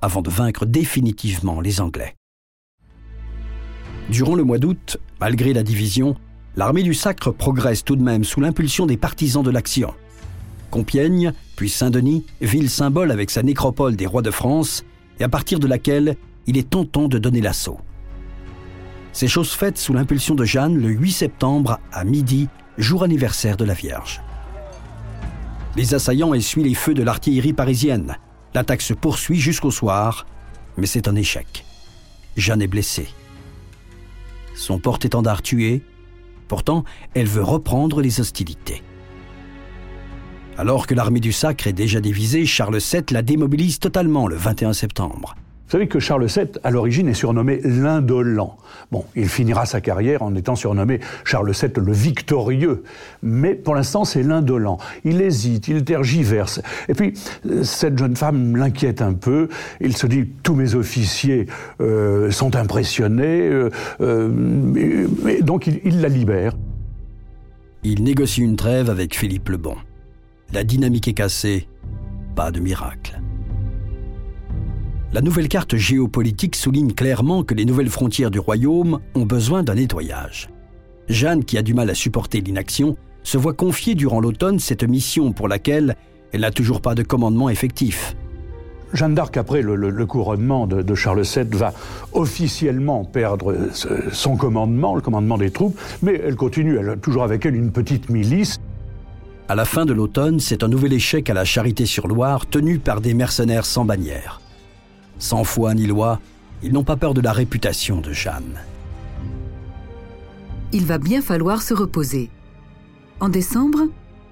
avant 0.00 0.23
de 0.23 0.30
vaincre 0.30 0.66
définitivement 0.66 1.61
les 1.61 1.80
Anglais. 1.80 2.14
Durant 4.09 4.35
le 4.35 4.44
mois 4.44 4.59
d'août, 4.59 4.97
malgré 5.21 5.52
la 5.52 5.62
division, 5.62 6.16
l'armée 6.56 6.82
du 6.82 6.94
Sacre 6.94 7.30
progresse 7.30 7.85
tout 7.85 7.97
de 7.97 8.02
même 8.02 8.25
sous 8.25 8.40
l'impulsion 8.40 8.87
des 8.87 8.97
partisans 8.97 9.42
de 9.42 9.50
l'action. 9.50 9.94
Compiègne, 10.71 11.32
puis 11.56 11.68
Saint-Denis, 11.68 12.25
ville 12.40 12.71
symbole 12.71 13.11
avec 13.11 13.30
sa 13.30 13.42
nécropole 13.42 13.94
des 13.94 14.06
rois 14.06 14.23
de 14.23 14.30
France, 14.30 14.85
et 15.21 15.25
à 15.25 15.28
partir 15.28 15.61
de 15.61 15.66
laquelle 15.66 16.16
il 16.46 16.56
est 16.56 16.70
tentant 16.70 17.08
de 17.08 17.18
donner 17.18 17.40
l'assaut. 17.40 17.80
C'est 19.12 19.28
chose 19.28 19.52
faite 19.52 19.78
sous 19.78 19.92
l'impulsion 19.92 20.34
de 20.34 20.44
Jeanne 20.44 20.78
le 20.78 20.88
8 20.88 21.12
septembre 21.12 21.78
à 21.92 22.04
midi, 22.04 22.49
jour 22.78 23.02
anniversaire 23.02 23.56
de 23.56 23.64
la 23.64 23.75
Vierge. 23.75 24.22
Les 25.76 25.94
assaillants 25.94 26.34
essuient 26.34 26.64
les 26.64 26.75
feux 26.75 26.94
de 26.94 27.02
l'artillerie 27.02 27.52
parisienne. 27.52 28.16
L'attaque 28.54 28.82
se 28.82 28.94
poursuit 28.94 29.40
jusqu'au 29.40 29.70
soir, 29.70 30.26
mais 30.76 30.87
c'est 30.87 31.08
un 31.08 31.14
échec. 31.14 31.64
Jeanne 32.37 32.62
est 32.62 32.66
blessée. 32.66 33.08
Son 34.54 34.78
porte-étendard 34.78 35.42
tué, 35.42 35.82
pourtant 36.49 36.84
elle 37.14 37.26
veut 37.26 37.42
reprendre 37.42 38.00
les 38.00 38.20
hostilités. 38.20 38.82
Alors 40.58 40.87
que 40.87 40.94
l'armée 40.94 41.20
du 41.20 41.32
Sacre 41.32 41.66
est 41.66 41.72
déjà 41.72 42.00
divisée, 42.00 42.44
Charles 42.44 42.78
VII 42.78 43.04
la 43.11 43.22
démobilise 43.22 43.78
totalement 43.78 44.26
le 44.26 44.37
21 44.37 44.75
septembre. 44.75 45.34
Vous 45.73 45.79
savez 45.79 45.88
que 45.88 46.00
Charles 46.00 46.26
VII, 46.26 46.49
à 46.64 46.71
l'origine, 46.71 47.09
est 47.09 47.14
surnommé 47.14 47.59
l'indolent. 47.64 48.59
Bon, 48.91 49.07
il 49.17 49.26
finira 49.26 49.64
sa 49.64 49.81
carrière 49.81 50.21
en 50.21 50.35
étant 50.35 50.55
surnommé 50.55 51.00
Charles 51.25 51.50
VII 51.50 51.73
le 51.83 51.93
victorieux. 51.93 52.83
Mais 53.23 53.55
pour 53.55 53.75
l'instant, 53.75 54.05
c'est 54.05 54.23
l'indolent. 54.23 54.76
Il 55.05 55.23
hésite, 55.23 55.69
il 55.69 55.83
tergiverse. 55.83 56.61
Et 56.91 56.93
puis, 56.93 57.14
cette 57.62 57.97
jeune 57.97 58.17
femme 58.17 58.55
l'inquiète 58.55 59.00
un 59.00 59.14
peu. 59.14 59.49
Il 59.81 59.97
se 59.97 60.07
dit, 60.07 60.29
tous 60.43 60.57
mes 60.57 60.75
officiers 60.75 61.47
euh, 61.81 62.31
sont 62.31 62.55
impressionnés. 62.55 63.49
Euh, 63.49 63.71
euh, 64.02 65.09
donc, 65.41 65.69
il, 65.69 65.81
il 65.87 66.02
la 66.02 66.11
libère. 66.11 66.52
Il 67.83 68.05
négocie 68.05 68.43
une 68.43 68.57
trêve 68.57 68.91
avec 68.91 69.17
Philippe 69.17 69.49
le 69.49 69.57
Bon. 69.57 69.76
La 70.52 70.64
dynamique 70.64 71.09
est 71.09 71.14
cassée. 71.14 71.67
Pas 72.37 72.50
de 72.50 72.61
miracle 72.61 73.23
la 75.12 75.21
nouvelle 75.21 75.49
carte 75.49 75.76
géopolitique 75.76 76.57
souligne 76.57 76.92
clairement 76.92 77.45
que 77.45 77.54
les 77.54 77.66
nouvelles 77.66 77.90
frontières 77.90 78.31
du 78.31 78.38
royaume 78.38 78.99
ont 79.14 79.26
besoin 79.26 79.62
d'un 79.62 79.75
nettoyage. 79.75 80.49
Jeanne, 81.09 81.45
qui 81.45 81.59
a 81.59 81.62
du 81.62 81.75
mal 81.75 81.90
à 81.90 81.95
supporter 81.95 82.40
l'inaction, 82.40 82.97
se 83.23 83.37
voit 83.37 83.52
confier 83.52 83.95
durant 83.95 84.21
l'automne 84.21 84.59
cette 84.59 84.85
mission 84.85 85.33
pour 85.33 85.49
laquelle 85.49 85.97
elle 86.33 86.40
n'a 86.40 86.50
toujours 86.50 86.81
pas 86.81 86.95
de 86.95 87.02
commandement 87.02 87.50
effectif. 87.50 88.16
Jeanne 88.95 89.14
d'Arc, 89.14 89.37
après 89.37 89.62
le, 89.62 90.07
couronnement 90.07 90.66
de, 90.66 90.95
Charles 90.95 91.23
VII, 91.23 91.45
va 91.52 91.73
officiellement 92.12 93.04
perdre 93.04 93.54
son 94.12 94.37
commandement, 94.37 94.95
le 94.95 95.00
commandement 95.00 95.38
des 95.38 95.50
troupes, 95.50 95.78
mais 96.02 96.21
elle 96.25 96.37
continue, 96.37 96.78
elle 96.78 96.90
a 96.90 96.97
toujours 96.97 97.23
avec 97.23 97.47
elle 97.47 97.54
une 97.54 97.71
petite 97.71 98.11
milice. 98.11 98.61
À 99.49 99.54
la 99.54 99.64
fin 99.64 99.87
de 99.87 99.92
l'automne, 99.92 100.40
c'est 100.40 100.62
un 100.62 100.69
nouvel 100.69 100.92
échec 100.92 101.28
à 101.28 101.35
la 101.35 101.45
Charité-sur-Loire 101.45 102.47
tenu 102.47 102.78
par 102.78 103.00
des 103.00 103.14
mercenaires 103.14 103.66
sans 103.66 103.85
bannière. 103.85 104.41
Sans 105.23 105.45
foi 105.45 105.73
ni 105.73 105.87
loi, 105.87 106.19
ils 106.64 106.73
n'ont 106.73 106.83
pas 106.83 106.97
peur 106.97 107.14
de 107.14 107.21
la 107.21 107.33
réputation 107.33 108.00
de 108.00 108.12
Jeanne. 108.12 108.59
Il 110.73 110.85
va 110.85 110.99
bien 110.99 111.23
falloir 111.23 111.62
se 111.62 111.75
reposer. 111.75 112.29
En 113.21 113.29
décembre, 113.29 113.83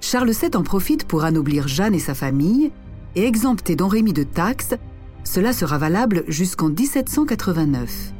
Charles 0.00 0.32
VII 0.32 0.56
en 0.56 0.64
profite 0.64 1.06
pour 1.06 1.22
anoblir 1.22 1.68
Jeanne 1.68 1.94
et 1.94 2.00
sa 2.00 2.14
famille 2.14 2.72
et 3.14 3.24
exempter 3.24 3.76
Don 3.76 3.86
Rémy 3.86 4.12
de 4.12 4.24
taxes. 4.24 4.74
Cela 5.22 5.52
sera 5.52 5.78
valable 5.78 6.24
jusqu'en 6.26 6.70
1789. 6.70 8.12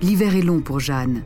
L'hiver 0.00 0.36
est 0.36 0.42
long 0.42 0.62
pour 0.62 0.80
Jeanne. 0.80 1.22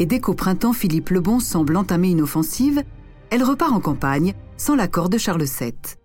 Et 0.00 0.06
dès 0.06 0.18
qu'au 0.18 0.34
printemps 0.34 0.72
Philippe 0.72 1.10
le 1.10 1.20
Bon 1.20 1.38
semble 1.38 1.76
entamer 1.76 2.10
une 2.10 2.22
offensive, 2.22 2.82
elle 3.30 3.44
repart 3.44 3.72
en 3.72 3.80
campagne 3.80 4.34
sans 4.56 4.74
l'accord 4.74 5.08
de 5.08 5.18
Charles 5.18 5.44
VII. 5.44 5.97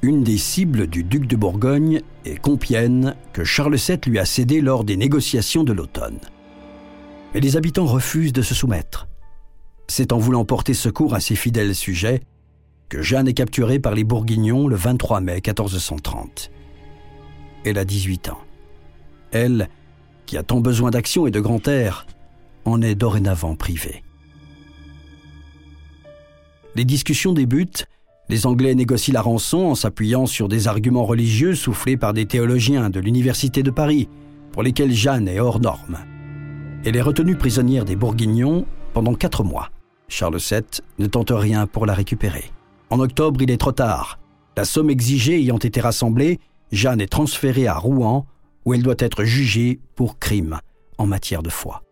Une 0.00 0.22
des 0.22 0.38
cibles 0.38 0.86
du 0.86 1.02
duc 1.02 1.26
de 1.26 1.34
Bourgogne 1.34 2.02
est 2.24 2.38
Compiègne, 2.38 3.14
que 3.32 3.42
Charles 3.42 3.76
VII 3.76 3.98
lui 4.06 4.20
a 4.20 4.24
cédé 4.24 4.60
lors 4.60 4.84
des 4.84 4.96
négociations 4.96 5.64
de 5.64 5.72
l'automne. 5.72 6.20
Mais 7.34 7.40
les 7.40 7.56
habitants 7.56 7.86
refusent 7.86 8.32
de 8.32 8.42
se 8.42 8.54
soumettre. 8.54 9.08
C'est 9.88 10.12
en 10.12 10.18
voulant 10.18 10.44
porter 10.44 10.72
secours 10.72 11.14
à 11.14 11.20
ses 11.20 11.34
fidèles 11.34 11.74
sujets 11.74 12.20
que 12.88 13.02
Jeanne 13.02 13.26
est 13.26 13.34
capturée 13.34 13.80
par 13.80 13.94
les 13.94 14.04
Bourguignons 14.04 14.68
le 14.68 14.76
23 14.76 15.20
mai 15.20 15.34
1430. 15.34 16.52
Elle 17.64 17.78
a 17.78 17.84
18 17.84 18.28
ans. 18.28 18.40
Elle, 19.32 19.68
qui 20.26 20.36
a 20.38 20.44
tant 20.44 20.60
besoin 20.60 20.90
d'action 20.90 21.26
et 21.26 21.32
de 21.32 21.40
grand 21.40 21.66
air, 21.66 22.06
en 22.64 22.80
est 22.82 22.94
dorénavant 22.94 23.56
privée. 23.56 24.04
Les 26.76 26.84
discussions 26.84 27.32
débutent 27.32 27.88
les 28.28 28.46
Anglais 28.46 28.74
négocient 28.74 29.14
la 29.14 29.22
rançon 29.22 29.58
en 29.58 29.74
s'appuyant 29.74 30.26
sur 30.26 30.48
des 30.48 30.68
arguments 30.68 31.04
religieux 31.04 31.54
soufflés 31.54 31.96
par 31.96 32.12
des 32.12 32.26
théologiens 32.26 32.90
de 32.90 33.00
l'Université 33.00 33.62
de 33.62 33.70
Paris, 33.70 34.08
pour 34.52 34.62
lesquels 34.62 34.92
Jeanne 34.92 35.28
est 35.28 35.40
hors 35.40 35.60
norme. 35.60 35.98
Elle 36.84 36.96
est 36.96 37.02
retenue 37.02 37.36
prisonnière 37.36 37.84
des 37.84 37.96
Bourguignons 37.96 38.66
pendant 38.92 39.14
quatre 39.14 39.44
mois. 39.44 39.70
Charles 40.08 40.38
VII 40.38 40.62
ne 40.98 41.06
tente 41.06 41.32
rien 41.32 41.66
pour 41.66 41.86
la 41.86 41.94
récupérer. 41.94 42.50
En 42.90 43.00
octobre, 43.00 43.42
il 43.42 43.50
est 43.50 43.58
trop 43.58 43.72
tard. 43.72 44.18
La 44.56 44.64
somme 44.64 44.90
exigée 44.90 45.38
ayant 45.38 45.58
été 45.58 45.80
rassemblée, 45.80 46.40
Jeanne 46.72 47.00
est 47.00 47.12
transférée 47.12 47.66
à 47.66 47.74
Rouen, 47.74 48.26
où 48.64 48.74
elle 48.74 48.82
doit 48.82 48.94
être 48.98 49.24
jugée 49.24 49.80
pour 49.94 50.18
crime 50.18 50.60
en 50.98 51.06
matière 51.06 51.42
de 51.42 51.50
foi 51.50 51.82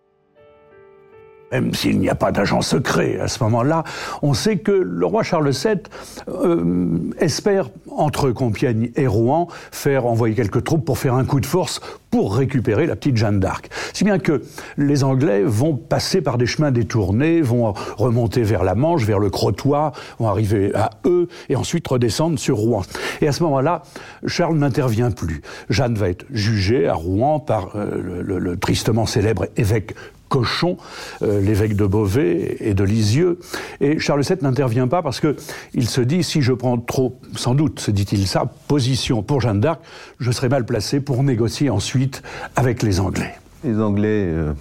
même 1.61 1.73
s'il 1.73 1.99
n'y 1.99 2.11
a 2.11 2.15
pas 2.15 2.33
d'agent 2.33 2.61
secret 2.61 3.19
à 3.19 3.29
ce 3.29 3.43
moment-là, 3.45 3.83
on 4.21 4.35
sait 4.35 4.59
que 4.59 4.73
le 4.73 5.07
roi 5.07 5.23
Charles 5.23 5.51
VII 5.51 5.81
euh, 6.29 6.99
espère, 7.19 7.71
entre 7.91 8.31
Compiègne 8.31 8.91
et 8.95 9.07
Rouen, 9.07 9.49
faire 9.71 10.05
envoyer 10.07 10.35
quelques 10.35 10.65
troupes 10.65 10.85
pour 10.85 10.99
faire 10.99 11.15
un 11.15 11.25
coup 11.25 11.41
de 11.41 11.47
force 11.47 11.81
pour 12.11 12.37
récupérer 12.37 12.87
la 12.87 12.97
petite 12.97 13.17
Jeanne 13.17 13.41
d'Arc. 13.41 13.69
Si 13.93 14.05
bien 14.05 14.19
que 14.19 14.43
les 14.77 15.03
Anglais 15.03 15.43
vont 15.45 15.77
passer 15.77 16.21
par 16.21 16.39
des 16.39 16.47
chemins 16.47 16.71
détournés, 16.71 17.41
vont 17.41 17.75
remonter 17.97 18.43
vers 18.43 18.65
la 18.65 18.75
Manche, 18.75 19.05
vers 19.05 19.19
le 19.19 19.29
Crotoy, 19.31 19.93
vont 20.19 20.29
arriver 20.29 20.75
à 20.75 20.91
eux 21.05 21.29
et 21.49 21.57
ensuite 21.57 21.87
redescendre 21.89 22.39
sur 22.39 22.57
Rouen. 22.57 22.83
Et 23.21 23.29
à 23.29 23.33
ce 23.33 23.43
moment-là, 23.43 23.83
Charles 24.27 24.57
n'intervient 24.57 25.11
plus. 25.11 25.43
Jeanne 25.69 25.95
va 25.95 26.09
être 26.09 26.25
jugée 26.31 26.87
à 26.87 26.95
Rouen 26.95 27.41
par 27.41 27.77
euh, 27.77 28.23
le, 28.23 28.57
tristement 28.57 29.07
célèbre 29.07 29.47
évêque 29.57 29.95
Cochon, 30.29 30.77
euh, 31.23 31.41
l'évêque 31.41 31.77
de 31.77 31.87
Beauvais 31.87 32.57
et 32.61 32.75
de 32.75 32.85
Lisieux. 32.85 33.39
Et 33.81 33.99
Charles 33.99 34.23
VII 34.23 34.39
n'intervient 34.43 34.89
pas 34.89 35.03
parce 35.03 35.21
que 35.21 35.37
il 35.75 35.89
se 35.89 36.01
dit 36.01 36.23
si 36.23 36.43
je 36.43 36.53
prends 36.53 36.79
trop, 36.79 37.19
sans 37.35 37.55
doute, 37.55 37.81
se 37.81 37.91
dit-il 37.91 38.27
ça, 38.27 38.51
position 38.69 39.23
pour 39.23 39.41
Jeanne 39.41 39.61
d'Arc, 39.61 39.81
je 40.19 40.31
serai 40.31 40.49
mal 40.49 40.65
placé 40.65 41.01
pour 41.01 41.23
négocier 41.23 41.71
ensuite 41.71 42.23
avec 42.57 42.83
les 42.83 43.01
Anglais. 43.01 43.35
Les 43.65 43.81
Anglais 43.81 44.27
euh, 44.27 44.53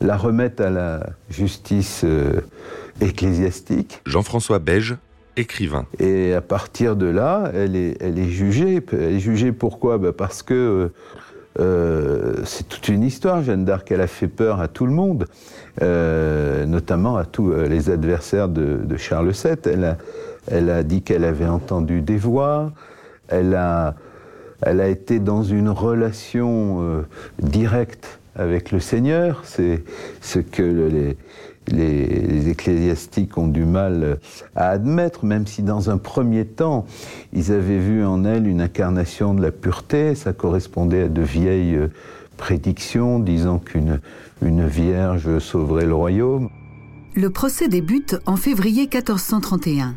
la 0.00 0.16
remettent 0.16 0.60
à 0.60 0.70
la 0.70 1.06
justice 1.30 2.02
euh, 2.04 2.40
ecclésiastique. 3.00 4.00
Jean-François 4.06 4.58
Beige, 4.58 4.96
écrivain. 5.36 5.86
Et 5.98 6.34
à 6.34 6.40
partir 6.40 6.96
de 6.96 7.06
là, 7.06 7.50
elle 7.54 7.76
est, 7.76 7.96
elle 8.00 8.18
est 8.18 8.30
jugée. 8.30 8.80
Elle 8.92 9.14
est 9.14 9.20
jugée 9.20 9.52
pourquoi? 9.52 9.98
Ben 9.98 10.12
Parce 10.12 10.42
que 10.42 10.90
euh, 11.60 12.36
c'est 12.44 12.68
toute 12.68 12.88
une 12.88 13.02
histoire. 13.02 13.42
Jeanne 13.42 13.64
d'Arc, 13.64 13.90
elle 13.90 14.00
a 14.00 14.06
fait 14.06 14.28
peur 14.28 14.60
à 14.60 14.68
tout 14.68 14.86
le 14.86 14.92
monde, 14.92 15.26
euh, 15.82 16.64
notamment 16.66 17.16
à 17.16 17.24
tous 17.24 17.52
les 17.52 17.90
adversaires 17.90 18.48
de, 18.48 18.80
de, 18.84 18.96
Charles 18.96 19.32
VII. 19.32 19.56
Elle 19.66 19.84
a, 19.84 19.96
elle 20.50 20.70
a 20.70 20.82
dit 20.82 21.02
qu'elle 21.02 21.24
avait 21.24 21.46
entendu 21.46 22.00
des 22.00 22.16
voix. 22.16 22.72
Elle 23.28 23.54
a, 23.54 23.94
elle 24.62 24.80
a 24.80 24.88
été 24.88 25.18
dans 25.18 25.42
une 25.42 25.68
relation 25.68 26.78
euh, 26.80 27.02
directe 27.40 28.20
avec 28.36 28.70
le 28.72 28.80
Seigneur. 28.80 29.42
C'est 29.44 29.82
ce 30.20 30.38
que 30.38 30.62
les, 30.62 31.16
les, 31.68 32.48
ecclésiastiques 32.48 33.38
ont 33.38 33.48
du 33.48 33.64
mal 33.64 34.18
à 34.54 34.68
admettre, 34.70 35.24
même 35.24 35.46
si 35.46 35.62
dans 35.62 35.90
un 35.90 35.98
premier 35.98 36.44
temps, 36.44 36.86
ils 37.32 37.52
avaient 37.52 37.78
vu 37.78 38.04
en 38.04 38.24
elle 38.24 38.46
une 38.46 38.60
incarnation 38.60 39.34
de 39.34 39.42
la 39.42 39.52
pureté. 39.52 40.14
Ça 40.14 40.32
correspondait 40.32 41.04
à 41.04 41.08
de 41.08 41.22
vieilles 41.22 41.78
prédictions 42.36 43.18
disant 43.18 43.58
qu'une 43.58 44.00
une 44.42 44.66
vierge 44.66 45.38
sauverait 45.38 45.86
le 45.86 45.94
royaume. 45.94 46.50
Le 47.14 47.30
procès 47.30 47.68
débute 47.68 48.16
en 48.26 48.36
février 48.36 48.88
1431. 48.92 49.94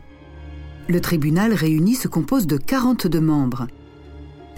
Le 0.87 1.01
tribunal 1.01 1.53
réuni 1.53 1.95
se 1.95 2.07
compose 2.07 2.45
de 2.45 2.57
42 2.57 3.19
membres. 3.19 3.67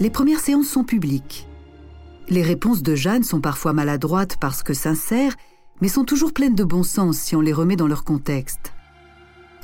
Les 0.00 0.10
premières 0.10 0.40
séances 0.40 0.68
sont 0.68 0.84
publiques. 0.84 1.48
Les 2.28 2.42
réponses 2.42 2.82
de 2.82 2.94
Jeanne 2.94 3.22
sont 3.22 3.40
parfois 3.40 3.72
maladroites 3.72 4.36
parce 4.38 4.62
que 4.62 4.74
sincères, 4.74 5.34
mais 5.80 5.88
sont 5.88 6.04
toujours 6.04 6.32
pleines 6.32 6.54
de 6.54 6.64
bon 6.64 6.82
sens 6.82 7.18
si 7.18 7.36
on 7.36 7.40
les 7.40 7.52
remet 7.52 7.76
dans 7.76 7.86
leur 7.86 8.04
contexte. 8.04 8.72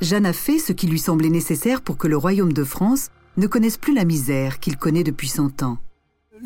Jeanne 0.00 0.26
a 0.26 0.32
fait 0.32 0.58
ce 0.58 0.72
qui 0.72 0.86
lui 0.86 0.98
semblait 0.98 1.30
nécessaire 1.30 1.80
pour 1.80 1.96
que 1.96 2.08
le 2.08 2.16
royaume 2.16 2.52
de 2.52 2.64
France 2.64 3.10
ne 3.36 3.46
connaisse 3.46 3.76
plus 3.76 3.94
la 3.94 4.04
misère 4.04 4.60
qu'il 4.60 4.76
connaît 4.76 5.04
depuis 5.04 5.28
cent 5.28 5.62
ans. 5.62 5.78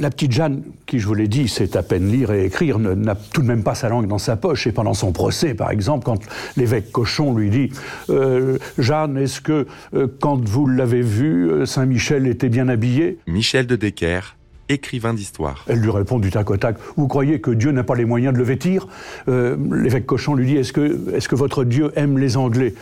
La 0.00 0.10
petite 0.10 0.30
Jeanne, 0.30 0.62
qui, 0.86 1.00
je 1.00 1.06
vous 1.08 1.14
l'ai 1.14 1.26
dit, 1.26 1.48
sait 1.48 1.76
à 1.76 1.82
peine 1.82 2.08
lire 2.08 2.30
et 2.30 2.44
écrire, 2.44 2.78
n'a 2.78 3.16
tout 3.16 3.42
de 3.42 3.46
même 3.48 3.64
pas 3.64 3.74
sa 3.74 3.88
langue 3.88 4.06
dans 4.06 4.18
sa 4.18 4.36
poche. 4.36 4.68
Et 4.68 4.72
pendant 4.72 4.94
son 4.94 5.10
procès, 5.10 5.54
par 5.54 5.72
exemple, 5.72 6.04
quand 6.04 6.20
l'évêque 6.56 6.92
Cochon 6.92 7.34
lui 7.34 7.50
dit 7.50 7.72
euh, 8.08 8.58
Jeanne, 8.78 9.16
est-ce 9.16 9.40
que, 9.40 9.66
euh, 9.94 10.06
quand 10.20 10.48
vous 10.48 10.68
l'avez 10.68 11.02
vu, 11.02 11.50
euh, 11.50 11.66
Saint-Michel 11.66 12.28
était 12.28 12.48
bien 12.48 12.68
habillé? 12.68 13.18
Michel 13.26 13.66
de 13.66 13.74
Decker, 13.74 14.36
écrivain 14.68 15.14
d'histoire. 15.14 15.64
Elle 15.68 15.80
lui 15.80 15.90
répond 15.90 16.18
du 16.18 16.30
tac 16.30 16.50
au 16.50 16.56
tac 16.56 16.76
Vous 16.96 17.08
croyez 17.08 17.40
que 17.40 17.50
Dieu 17.50 17.72
n'a 17.72 17.84
pas 17.84 17.94
les 17.94 18.04
moyens 18.04 18.32
de 18.32 18.38
le 18.38 18.44
vêtir? 18.44 18.88
L'évêque 19.26 20.06
Cochon 20.06 20.34
lui 20.34 20.46
dit 20.46 20.56
Est-ce 20.56 20.72
que, 20.72 21.14
est 21.14 21.26
que 21.26 21.36
votre 21.36 21.64
Dieu 21.64 21.92
aime 21.96 22.18
les 22.18 22.36
Anglais? 22.36 22.74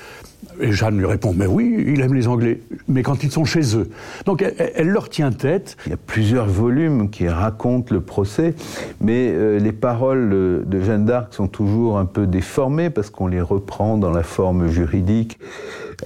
Et 0.60 0.72
Jeanne 0.72 0.98
lui 0.98 1.06
répond, 1.06 1.34
mais 1.36 1.46
oui, 1.46 1.84
il 1.86 2.00
aime 2.00 2.14
les 2.14 2.28
Anglais, 2.28 2.60
mais 2.88 3.02
quand 3.02 3.22
ils 3.22 3.30
sont 3.30 3.44
chez 3.44 3.76
eux. 3.76 3.90
Donc 4.24 4.42
elle, 4.42 4.88
leur 4.88 5.10
tient 5.10 5.32
tête. 5.32 5.76
Il 5.86 5.90
y 5.90 5.92
a 5.92 5.98
plusieurs 5.98 6.46
volumes 6.46 7.10
qui 7.10 7.28
racontent 7.28 7.94
le 7.94 8.00
procès, 8.00 8.54
mais 9.00 9.30
euh, 9.30 9.58
les 9.58 9.72
paroles 9.72 10.64
de 10.66 10.80
Jeanne 10.80 11.04
d'Arc 11.04 11.34
sont 11.34 11.48
toujours 11.48 11.98
un 11.98 12.06
peu 12.06 12.26
déformées 12.26 12.90
parce 12.90 13.10
qu'on 13.10 13.26
les 13.26 13.40
reprend 13.40 13.98
dans 13.98 14.10
la 14.10 14.22
forme 14.22 14.68
juridique. 14.68 15.38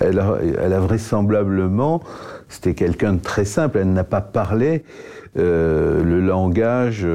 Elle 0.01 0.19
a, 0.19 0.39
elle 0.61 0.73
a 0.73 0.81
vraisemblablement, 0.81 2.03
c'était 2.49 2.75
quelqu'un 2.75 3.15
de 3.15 3.21
très 3.21 3.45
simple, 3.45 3.79
elle 3.79 3.93
n'a 3.93 4.05
pas 4.05 4.21
parlé 4.21 4.83
euh, 4.83 5.20
le 5.37 6.21
langage 6.21 7.07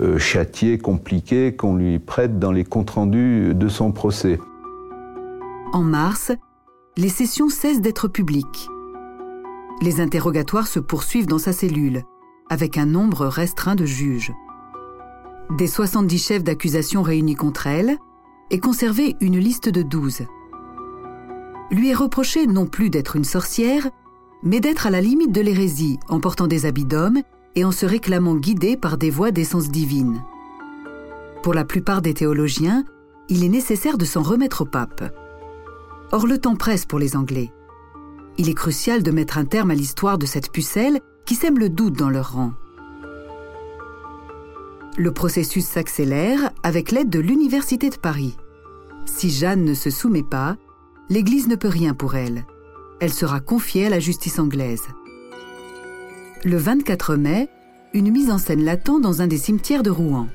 euh, 0.00 0.18
châtié, 0.18 0.76
compliqué 0.76 1.54
qu'on 1.54 1.76
lui 1.76 2.00
prête 2.00 2.40
dans 2.40 2.50
les 2.50 2.64
comptes 2.64 2.90
rendus 2.90 3.54
de 3.54 3.68
son 3.68 3.92
procès. 3.92 4.40
En 5.72 5.82
mars, 5.82 6.32
les 6.96 7.08
sessions 7.08 7.48
cessent 7.48 7.80
d'être 7.80 8.08
publiques. 8.08 8.68
Les 9.82 10.00
interrogatoires 10.00 10.66
se 10.66 10.80
poursuivent 10.80 11.28
dans 11.28 11.38
sa 11.38 11.52
cellule, 11.52 12.02
avec 12.50 12.76
un 12.76 12.86
nombre 12.86 13.26
restreint 13.26 13.76
de 13.76 13.86
juges. 13.86 14.32
Des 15.58 15.68
70 15.68 16.18
chefs 16.18 16.44
d'accusation 16.44 17.02
réunis 17.02 17.36
contre 17.36 17.68
elle 17.68 17.96
est 18.50 18.58
conservée 18.58 19.14
une 19.20 19.38
liste 19.38 19.68
de 19.68 19.82
12. 19.82 20.22
Lui 21.70 21.90
est 21.90 21.94
reproché 21.94 22.48
non 22.48 22.66
plus 22.66 22.90
d'être 22.90 23.14
une 23.14 23.24
sorcière, 23.24 23.90
mais 24.44 24.60
d'être 24.60 24.86
à 24.86 24.90
la 24.90 25.00
limite 25.00 25.32
de 25.32 25.40
l'hérésie 25.40 25.98
en 26.08 26.20
portant 26.20 26.46
des 26.46 26.66
habits 26.66 26.84
d'homme 26.84 27.20
et 27.56 27.64
en 27.64 27.72
se 27.72 27.86
réclamant 27.86 28.36
guidée 28.36 28.76
par 28.76 28.98
des 28.98 29.10
voix 29.10 29.30
d'essence 29.30 29.70
divine. 29.70 30.22
Pour 31.42 31.54
la 31.54 31.64
plupart 31.64 32.02
des 32.02 32.14
théologiens, 32.14 32.84
il 33.28 33.42
est 33.42 33.48
nécessaire 33.48 33.98
de 33.98 34.04
s'en 34.04 34.22
remettre 34.22 34.62
au 34.62 34.64
pape. 34.66 35.02
Or 36.12 36.26
le 36.26 36.38
temps 36.38 36.56
presse 36.56 36.84
pour 36.84 36.98
les 36.98 37.16
Anglais. 37.16 37.52
Il 38.36 38.48
est 38.48 38.54
crucial 38.54 39.02
de 39.02 39.10
mettre 39.10 39.38
un 39.38 39.44
terme 39.44 39.70
à 39.70 39.74
l'histoire 39.74 40.18
de 40.18 40.26
cette 40.26 40.52
pucelle 40.52 41.00
qui 41.24 41.34
sème 41.34 41.58
le 41.58 41.70
doute 41.70 41.96
dans 41.96 42.10
leur 42.10 42.34
rang. 42.34 42.52
Le 44.96 45.12
processus 45.12 45.64
s'accélère 45.64 46.50
avec 46.62 46.92
l'aide 46.92 47.10
de 47.10 47.18
l'Université 47.18 47.90
de 47.90 47.96
Paris. 47.96 48.36
Si 49.06 49.30
Jeanne 49.30 49.64
ne 49.64 49.74
se 49.74 49.90
soumet 49.90 50.22
pas, 50.22 50.56
l'Église 51.08 51.48
ne 51.48 51.56
peut 51.56 51.68
rien 51.68 51.94
pour 51.94 52.14
elle. 52.14 52.46
Elle 53.04 53.12
sera 53.12 53.38
confiée 53.38 53.84
à 53.84 53.90
la 53.90 54.00
justice 54.00 54.38
anglaise. 54.38 54.84
Le 56.42 56.56
24 56.56 57.16
mai, 57.16 57.50
une 57.92 58.10
mise 58.10 58.30
en 58.30 58.38
scène 58.38 58.64
l'attend 58.64 58.98
dans 58.98 59.20
un 59.20 59.26
des 59.26 59.36
cimetières 59.36 59.82
de 59.82 59.90
Rouen. 59.90 60.26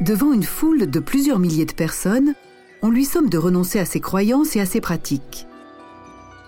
Devant 0.00 0.32
une 0.32 0.44
foule 0.44 0.90
de 0.90 0.98
plusieurs 0.98 1.38
milliers 1.38 1.66
de 1.66 1.74
personnes, 1.74 2.32
on 2.80 2.88
lui 2.88 3.04
somme 3.04 3.28
de 3.28 3.36
renoncer 3.36 3.78
à 3.78 3.84
ses 3.84 4.00
croyances 4.00 4.56
et 4.56 4.60
à 4.60 4.64
ses 4.64 4.80
pratiques. 4.80 5.46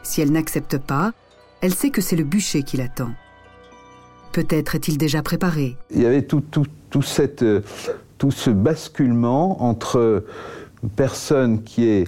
Si 0.05 0.23
elle 0.23 0.33
n'accepte 0.33 0.79
pas, 0.79 1.13
elle 1.61 1.75
sait 1.75 1.91
que 1.91 2.01
c'est 2.01 2.17
le 2.17 2.25
bûcher 2.25 2.63
qui 2.63 2.79
l'attend. 2.79 3.11
Peut-être 4.33 4.75
est-il 4.75 4.97
déjà 4.97 5.21
préparé. 5.21 5.77
Il 5.91 6.01
y 6.01 6.07
avait 6.07 6.23
tout, 6.23 6.43
tout, 6.89 7.03
cette, 7.03 7.43
euh, 7.43 7.61
tout 8.17 8.31
ce 8.31 8.49
basculement 8.49 9.63
entre 9.63 10.25
personne 10.97 11.63
qui 11.63 11.89
est 11.89 12.07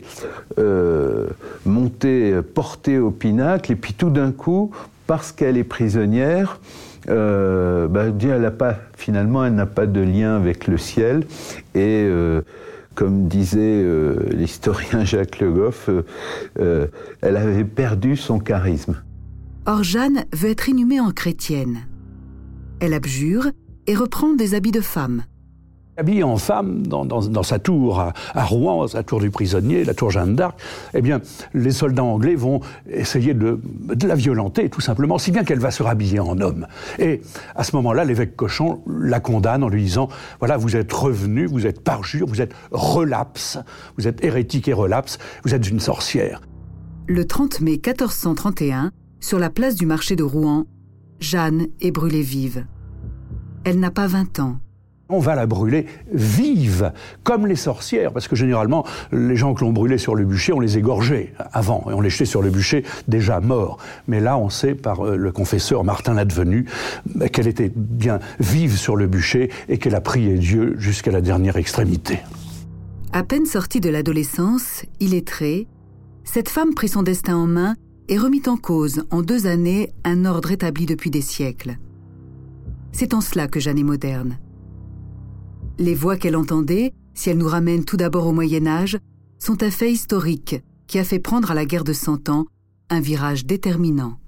euh, 0.59 1.27
montée, 1.67 2.41
portée 2.55 2.99
au 2.99 3.11
pinacle, 3.11 3.73
et 3.73 3.77
puis 3.77 3.95
tout 3.95 4.11
d'un 4.11 4.33
coup, 4.33 4.71
parce 5.07 5.33
qu'elle 5.33 5.57
est 5.57 5.65
prisonnière, 5.65 6.61
euh, 7.09 7.89
bah, 7.89 8.05
elle 8.07 8.43
n'a 8.43 8.51
pas, 8.51 8.77
finalement, 8.97 9.45
elle 9.45 9.55
n'a 9.55 9.67
pas 9.67 9.87
de 9.87 10.01
lien 10.01 10.37
avec 10.37 10.67
le 10.67 10.79
ciel, 10.79 11.25
et 11.75 12.09
comme 13.01 13.29
disait 13.29 13.83
euh, 13.83 14.17
l'historien 14.31 15.05
Jacques 15.05 15.41
Le 15.41 15.51
Goff, 15.51 15.89
euh, 15.89 16.03
euh, 16.59 16.87
elle 17.23 17.37
avait 17.37 17.65
perdu 17.65 18.15
son 18.15 18.39
charisme. 18.39 19.03
Or 19.67 19.83
Jeanne 19.83 20.25
veut 20.35 20.51
être 20.51 20.69
inhumée 20.69 21.01
en 21.01 21.11
chrétienne. 21.11 21.87
Elle 22.81 22.95
abjure 22.95 23.47
et 23.87 23.95
reprend 23.95 24.35
des 24.35 24.55
habits 24.55 24.71
de 24.71 24.81
femme 24.81 25.25
habillée 26.01 26.25
en 26.25 26.39
femme 26.39 26.87
dans, 26.87 27.43
sa 27.43 27.59
tour 27.59 28.01
à, 28.01 28.45
Rouen, 28.45 28.89
sa 28.89 29.03
tour 29.03 29.21
du 29.21 29.31
prisonnier, 29.31 29.85
la 29.85 29.95
tour 29.95 30.11
Jeanne 30.11 30.35
d'Arc, 30.35 30.59
eh 30.95 31.03
bien, 31.03 31.21
les 31.55 31.71
soldats 31.71 32.03
anglais 32.05 32.35
vont 32.35 32.61
essayer 32.89 33.35
de, 33.35 33.61
la 34.03 34.15
violenter, 34.15 34.71
tout 34.71 34.81
simplement, 34.81 35.19
si 35.19 35.31
bien 35.31 35.45
qu'elle 35.45 35.59
va 35.59 35.71
se 35.71 35.83
rhabiller 35.83 36.19
en 36.19 36.41
homme. 36.41 36.67
Et 36.99 37.21
à 37.55 37.65
ce 37.65 37.77
moment-là, 37.77 38.05
l'évêque 38.05 38.35
Cochon 38.35 38.83
la 38.87 39.21
condamne 39.21 39.63
en 39.63 39.69
lui 39.69 39.83
disant 39.83 40.09
voilà, 40.39 40.57
vous 40.57 40.75
êtes 40.75 40.93
revenu, 40.93 41.47
vous 41.47 41.67
êtes 41.67 41.85
parjure, 41.85 42.27
vous 42.27 42.41
êtes 42.41 42.55
relapse, 42.71 43.59
vous 43.99 44.09
êtes 44.09 44.25
hérétique 44.25 44.69
et 44.69 44.73
relapse, 44.73 45.19
vous 45.45 45.55
êtes 45.55 45.69
une 45.69 45.81
sorcière. 45.81 46.41
Le 47.09 47.27
30 47.27 47.61
mai 47.61 47.73
1431, 47.73 48.91
sur 49.21 49.39
la 49.39 49.51
place 49.51 49.75
du 49.75 49.85
marché 49.85 50.17
de 50.17 50.23
Rouen, 50.23 50.65
Jeanne 51.21 51.67
est 51.83 51.91
brûlée 51.91 52.23
vive. 52.23 52.65
Elle 53.65 53.79
n'a 53.79 53.91
pas 53.91 54.07
20 54.07 54.41
ans 54.41 54.61
on 55.11 55.19
va 55.19 55.35
la 55.35 55.47
brûler 55.47 55.87
vive, 56.13 56.93
comme 57.25 57.47
les 57.47 57.57
sorcières, 57.57 58.13
parce 58.13 58.29
que 58.29 58.37
généralement, 58.37 58.85
les 59.13 59.37
gens 59.37 59.55
que 59.55 59.63
l'on 59.63 59.73
brûlait 59.73 59.99
sur 59.99 60.15
le 60.15 60.25
bûcher, 60.25 60.53
on 60.53 60.61
les 60.61 60.79
égorgeait 60.79 61.33
avant, 61.53 61.85
et 61.91 61.95
on 61.95 62.01
les 62.01 62.11
jetait 62.11 62.25
sur 62.25 62.43
le 62.43 62.51
bûcher 62.51 62.85
déjà 63.09 63.41
morts. 63.41 63.79
Mais 64.09 64.21
là, 64.21 64.39
on 64.39 64.51
sait 64.51 64.75
par 64.75 65.07
euh, 65.07 65.17
le 65.17 65.33
confesseur 65.33 65.85
Martin 65.85 66.15
Ladvenu 66.15 66.67
qu'elle 67.33 67.47
était 67.47 67.73
bien 67.75 68.21
vive 68.39 68.77
sur 68.77 68.97
le 68.97 69.07
bûcher 69.07 69.51
et 69.69 69.79
qu'elle 69.79 69.95
a 69.95 70.01
prié 70.01 70.35
Dieu 70.35 70.77
jusqu'à 70.79 71.11
la 71.11 71.21
dernière 71.21 71.57
extrémité. 71.57 72.21
À 73.13 73.25
peine 73.25 73.47
sortie 73.47 73.81
de 73.81 73.91
l'adolescence, 73.91 74.85
illettrée, 75.01 75.67
cette 76.25 76.49
femme 76.49 76.75
prit 76.75 76.89
son 76.89 77.03
destin 77.03 77.37
en 77.37 77.47
main 77.47 77.75
et 78.09 78.19
remit 78.19 78.43
en 78.47 78.57
cause 78.57 79.05
en 79.11 79.23
deux 79.23 79.47
années 79.47 79.91
un 80.05 80.25
ordre 80.25 80.51
établi 80.51 80.87
depuis 80.87 81.11
des 81.11 81.21
siècles. 81.21 81.77
C'est 82.93 83.15
en 83.15 83.21
cela 83.21 83.49
que 83.49 83.61
Jeanne 83.61 83.79
est 83.79 83.85
moderne. 83.85 84.39
Les 85.79 85.95
voix 85.95 86.17
qu'elle 86.17 86.37
entendait, 86.37 86.93
si 87.15 87.31
elles 87.31 87.39
nous 87.39 87.49
ramènent 87.49 87.85
tout 87.85 87.97
d'abord 87.97 88.27
au 88.27 88.33
Moyen 88.33 88.67
Âge, 88.67 88.99
sont 89.39 89.63
un 89.63 89.71
fait 89.71 89.91
historique 89.91 90.63
qui 90.87 90.99
a 90.99 91.05
fait 91.05 91.19
prendre 91.19 91.51
à 91.51 91.55
la 91.55 91.65
guerre 91.65 91.85
de 91.85 91.93
Cent 91.93 92.29
Ans 92.29 92.47
un 92.91 93.01
virage 93.01 93.47
déterminant. 93.47 94.19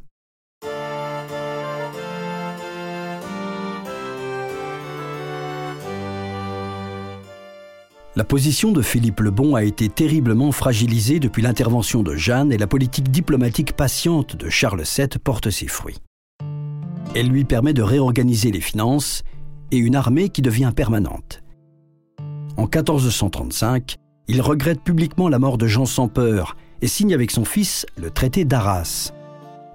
La 8.14 8.24
position 8.24 8.72
de 8.72 8.82
Philippe 8.82 9.20
le 9.20 9.30
Bon 9.30 9.54
a 9.54 9.64
été 9.64 9.88
terriblement 9.88 10.52
fragilisée 10.52 11.18
depuis 11.18 11.40
l'intervention 11.40 12.02
de 12.02 12.14
Jeanne 12.14 12.52
et 12.52 12.58
la 12.58 12.66
politique 12.66 13.10
diplomatique 13.10 13.72
patiente 13.72 14.36
de 14.36 14.50
Charles 14.50 14.82
VII 14.82 15.08
porte 15.24 15.48
ses 15.48 15.66
fruits. 15.66 15.96
Elle 17.14 17.28
lui 17.28 17.44
permet 17.44 17.72
de 17.72 17.82
réorganiser 17.82 18.50
les 18.50 18.60
finances 18.60 19.22
et 19.72 19.78
une 19.78 19.96
armée 19.96 20.28
qui 20.28 20.42
devient 20.42 20.70
permanente. 20.74 21.42
En 22.56 22.62
1435, 22.62 23.96
il 24.28 24.40
regrette 24.40 24.82
publiquement 24.82 25.28
la 25.28 25.38
mort 25.38 25.58
de 25.58 25.66
Jean 25.66 25.86
sans 25.86 26.06
peur 26.06 26.56
et 26.82 26.86
signe 26.86 27.14
avec 27.14 27.30
son 27.30 27.44
fils 27.44 27.86
le 27.96 28.10
traité 28.10 28.44
d'Arras. 28.44 29.12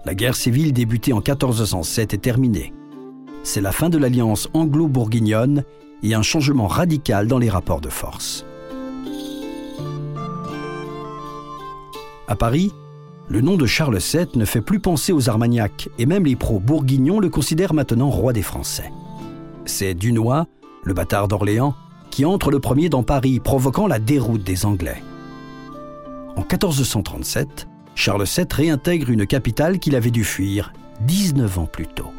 La 0.05 0.15
guerre 0.15 0.36
civile 0.36 0.71
débutée 0.71 1.12
en 1.12 1.17
1407 1.17 2.13
est 2.13 2.17
terminée. 2.19 2.73
C'est 3.43 3.62
la 3.62 3.71
fin 3.71 3.89
de 3.89 3.97
l'alliance 3.97 4.47
anglo-bourguignonne 4.53 5.63
et 6.03 6.13
un 6.13 6.21
changement 6.21 6.67
radical 6.67 7.27
dans 7.27 7.39
les 7.39 7.49
rapports 7.49 7.81
de 7.81 7.89
force. 7.89 8.45
À 12.27 12.36
Paris, 12.36 12.71
le 13.29 13.41
nom 13.41 13.57
de 13.57 13.65
Charles 13.65 13.97
VII 13.97 14.27
ne 14.36 14.45
fait 14.45 14.62
plus 14.62 14.79
penser 14.79 15.12
aux 15.12 15.29
Armagnacs 15.29 15.89
et 15.97 16.05
même 16.05 16.25
les 16.25 16.36
pro-bourguignons 16.36 17.19
le 17.19 17.29
considèrent 17.29 17.73
maintenant 17.73 18.10
roi 18.10 18.31
des 18.31 18.41
Français. 18.41 18.91
C'est 19.67 19.93
Dunois, 19.93 20.47
le 20.84 20.93
bâtard 20.93 21.27
d'Orléans, 21.27 21.75
qui 22.10 22.25
entre 22.25 22.51
le 22.51 22.60
premier 22.60 22.89
dans 22.89 23.03
Paris, 23.03 23.39
provoquant 23.39 23.86
la 23.86 23.99
déroute 23.99 24.43
des 24.43 24.65
Anglais. 24.65 25.03
En 26.36 26.41
1437, 26.41 27.67
Charles 27.93 28.25
VII 28.25 28.45
réintègre 28.51 29.10
une 29.10 29.27
capitale 29.27 29.80
qu'il 29.80 29.95
avait 29.95 30.12
dû 30.12 30.23
fuir 30.23 30.71
19 31.01 31.60
ans 31.60 31.65
plus 31.65 31.88
tôt. 31.88 32.12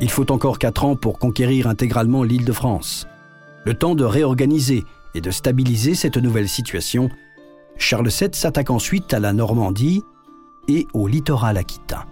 Il 0.00 0.10
faut 0.10 0.30
encore 0.32 0.58
quatre 0.58 0.84
ans 0.84 0.96
pour 0.96 1.18
conquérir 1.18 1.66
intégralement 1.66 2.22
l'île 2.22 2.44
de 2.44 2.52
France. 2.52 3.06
Le 3.64 3.74
temps 3.74 3.94
de 3.94 4.04
réorganiser 4.04 4.84
et 5.14 5.20
de 5.20 5.30
stabiliser 5.30 5.94
cette 5.94 6.16
nouvelle 6.16 6.48
situation, 6.48 7.10
Charles 7.76 8.08
VII 8.08 8.30
s'attaque 8.32 8.70
ensuite 8.70 9.14
à 9.14 9.20
la 9.20 9.32
Normandie 9.32 10.02
et 10.66 10.86
au 10.94 11.06
littoral 11.08 11.56
aquitain. 11.56 12.04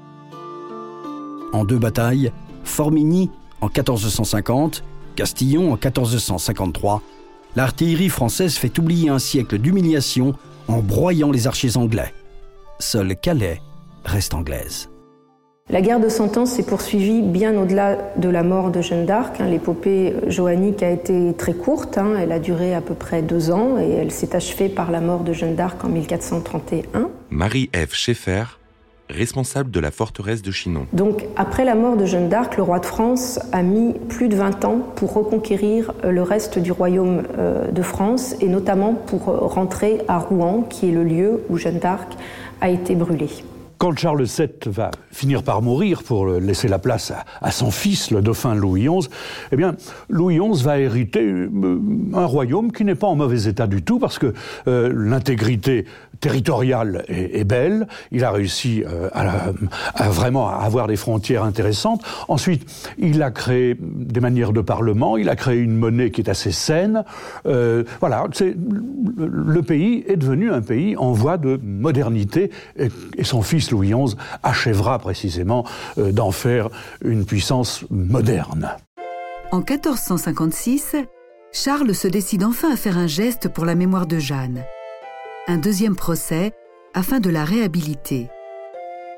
En 1.53 1.65
deux 1.65 1.79
batailles, 1.79 2.33
Formigny 2.65 3.31
en 3.61 3.67
1450, 3.67 4.83
Castillon 5.17 5.73
en 5.73 5.77
1453, 5.77 7.03
l'artillerie 7.57 8.09
française 8.09 8.55
fait 8.57 8.79
oublier 8.79 9.09
un 9.09 9.19
siècle 9.19 9.59
d'humiliation 9.59 10.35
en 10.69 10.79
broyant 10.79 11.31
les 11.31 11.47
archers 11.47 11.77
anglais. 11.77 12.13
Seule 12.79 13.17
Calais 13.17 13.61
reste 14.05 14.35
anglaise. 14.35 14.91
La 15.69 15.81
guerre 15.81 15.99
de 15.99 16.09
Cent 16.09 16.37
Ans 16.37 16.47
s'est 16.47 16.63
poursuivie 16.63 17.23
bien 17.23 17.61
au-delà 17.61 17.99
de 18.17 18.29
la 18.29 18.45
mort 18.45 18.71
de 18.71 18.83
Jeanne 18.83 19.05
d'Arc. 19.05 19.41
Hein. 19.41 19.49
L'épopée 19.49 20.15
joannique 20.29 20.81
a 20.85 20.91
été 20.91 21.35
très 21.37 21.55
courte, 21.55 21.99
hein. 21.99 22.15
elle 22.21 22.31
a 22.31 22.39
duré 22.39 22.73
à 22.73 22.81
peu 22.81 22.95
près 22.95 23.21
deux 23.21 23.51
ans 23.51 23.77
et 23.77 23.91
elle 23.91 24.13
s'est 24.13 24.37
achevée 24.37 24.69
par 24.69 24.93
la 24.93 25.01
mort 25.01 25.25
de 25.25 25.33
Jeanne 25.33 25.57
d'Arc 25.57 25.85
en 25.85 25.89
1431. 25.89 27.09
Marie-Ève 27.31 27.93
Schaeffer, 27.93 28.61
responsable 29.09 29.71
de 29.71 29.81
la 29.81 29.91
forteresse 29.91 30.43
de 30.43 30.51
Chinon. 30.51 30.87
Donc 30.93 31.25
après 31.37 31.65
la 31.65 31.75
mort 31.75 31.97
de 31.97 32.05
Jeanne 32.05 32.29
d'Arc, 32.29 32.57
le 32.57 32.63
roi 32.63 32.79
de 32.79 32.87
France 32.87 33.39
a 33.53 33.63
mis 33.63 33.95
plus 34.09 34.29
de 34.29 34.37
20 34.37 34.65
ans 34.65 34.79
pour 34.97 35.15
reconquérir 35.15 35.93
euh, 36.05 36.11
le 36.11 36.23
reste 36.23 36.59
du 36.59 36.73
royaume 36.73 37.23
euh, 37.39 37.71
de 37.71 37.83
France 37.83 38.35
et 38.41 38.49
notamment 38.49 38.95
pour 38.95 39.29
euh, 39.29 39.39
rentrer 39.39 40.03
à 40.09 40.19
Rouen, 40.19 40.63
qui 40.69 40.89
est 40.89 40.93
le 40.93 41.05
lieu 41.05 41.43
où 41.49 41.57
Jeanne 41.57 41.79
d'Arc 41.79 42.17
a 42.61 42.71
été 42.71 42.95
brûlée. 42.95 43.31
Quand 43.79 43.95
Charles 43.95 44.25
VII 44.25 44.49
va 44.67 44.91
finir 45.11 45.43
par 45.43 45.61
mourir 45.61 46.03
pour 46.03 46.27
laisser 46.27 46.67
la 46.67 46.79
place 46.79 47.13
à, 47.43 47.51
son 47.51 47.71
fils, 47.71 48.11
le 48.11 48.23
dauphin 48.23 48.55
Louis 48.55 48.89
XI, 48.89 49.09
eh 49.53 49.57
bien, 49.57 49.77
Louis 50.09 50.39
XI 50.39 50.63
va 50.63 50.79
hériter 50.79 51.23
euh, 51.23 51.81
un 52.15 52.25
royaume 52.25 52.73
qui 52.73 52.85
n'est 52.85 52.95
pas 52.95 53.07
en 53.07 53.17
mauvais 53.17 53.45
état 53.45 53.67
du 53.67 53.83
tout 53.83 53.99
parce 53.99 54.19
que 54.19 54.33
euh, 54.67 54.91
l'intégrité 54.95 55.85
territoriale 56.21 57.05
est, 57.09 57.45
belle. 57.45 57.87
Il 58.11 58.25
a 58.25 58.31
réussi 58.31 58.83
euh, 58.87 59.11
à, 59.13 60.09
vraiment 60.09 60.49
avoir 60.49 60.87
des 60.87 60.97
frontières 60.97 61.43
intéressantes. 61.43 62.03
Ensuite, 62.29 62.65
il 62.97 63.23
a 63.23 63.31
créé 63.31 63.77
des 63.79 64.21
manières 64.21 64.55
de 64.55 64.63
parlement. 64.63 65.19
Il 65.19 65.29
a 65.29 65.37
créé 65.37 65.59
une 65.59 65.77
monnaie 65.77 66.11
qui 66.11 66.23
est 66.23 66.31
assez 66.31 66.53
saine. 66.53 67.05
voilà, 67.45 68.25
le 69.19 69.61
pays 69.61 70.05
est 70.09 70.17
devenu 70.17 70.51
un 70.51 70.63
pays 70.63 70.97
en 70.97 71.13
voie 71.13 71.37
de 71.37 71.61
modernité 71.63 72.51
et 72.79 73.25
son 73.25 73.43
fils 73.43 73.66
Louis 73.71 73.93
XI 73.93 74.17
achèvera 74.43 74.99
précisément 74.99 75.65
euh, 75.99 76.13
d'en 76.13 76.31
faire 76.31 76.69
une 77.05 77.25
puissance 77.25 77.85
moderne. 77.91 78.77
En 79.53 79.59
1456, 79.59 80.97
Charles 81.53 81.95
se 81.95 82.09
décide 82.09 82.45
enfin 82.45 82.73
à 82.73 82.77
faire 82.77 82.99
un 82.99 83.07
geste 83.07 83.49
pour 83.49 83.65
la 83.65 83.75
mémoire 83.75 84.07
de 84.07 84.19
Jeanne. 84.19 84.65
Un 85.47 85.59
deuxième 85.59 85.97
procès 85.97 86.53
afin 86.95 87.21
de 87.21 87.31
la 87.31 87.45
réhabiliter. 87.45 88.29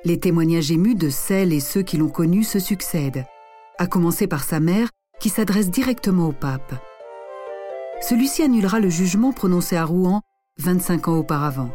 Les 0.04 0.20
témoignages 0.20 0.70
émus 0.70 0.94
de 0.94 1.10
celles 1.10 1.52
et 1.52 1.60
ceux 1.60 1.82
qui 1.82 1.96
l'ont 1.96 2.08
connue 2.08 2.44
se 2.44 2.58
succèdent, 2.58 3.24
à 3.78 3.86
commencer 3.86 4.26
par 4.26 4.44
sa 4.44 4.60
mère 4.60 4.90
qui 5.20 5.28
s'adresse 5.28 5.70
directement 5.70 6.28
au 6.28 6.32
pape. 6.32 6.74
Celui-ci 8.00 8.42
annulera 8.42 8.78
le 8.78 8.88
jugement 8.88 9.32
prononcé 9.32 9.76
à 9.76 9.84
Rouen 9.84 10.22
25 10.58 11.08
ans 11.08 11.16
auparavant. 11.16 11.70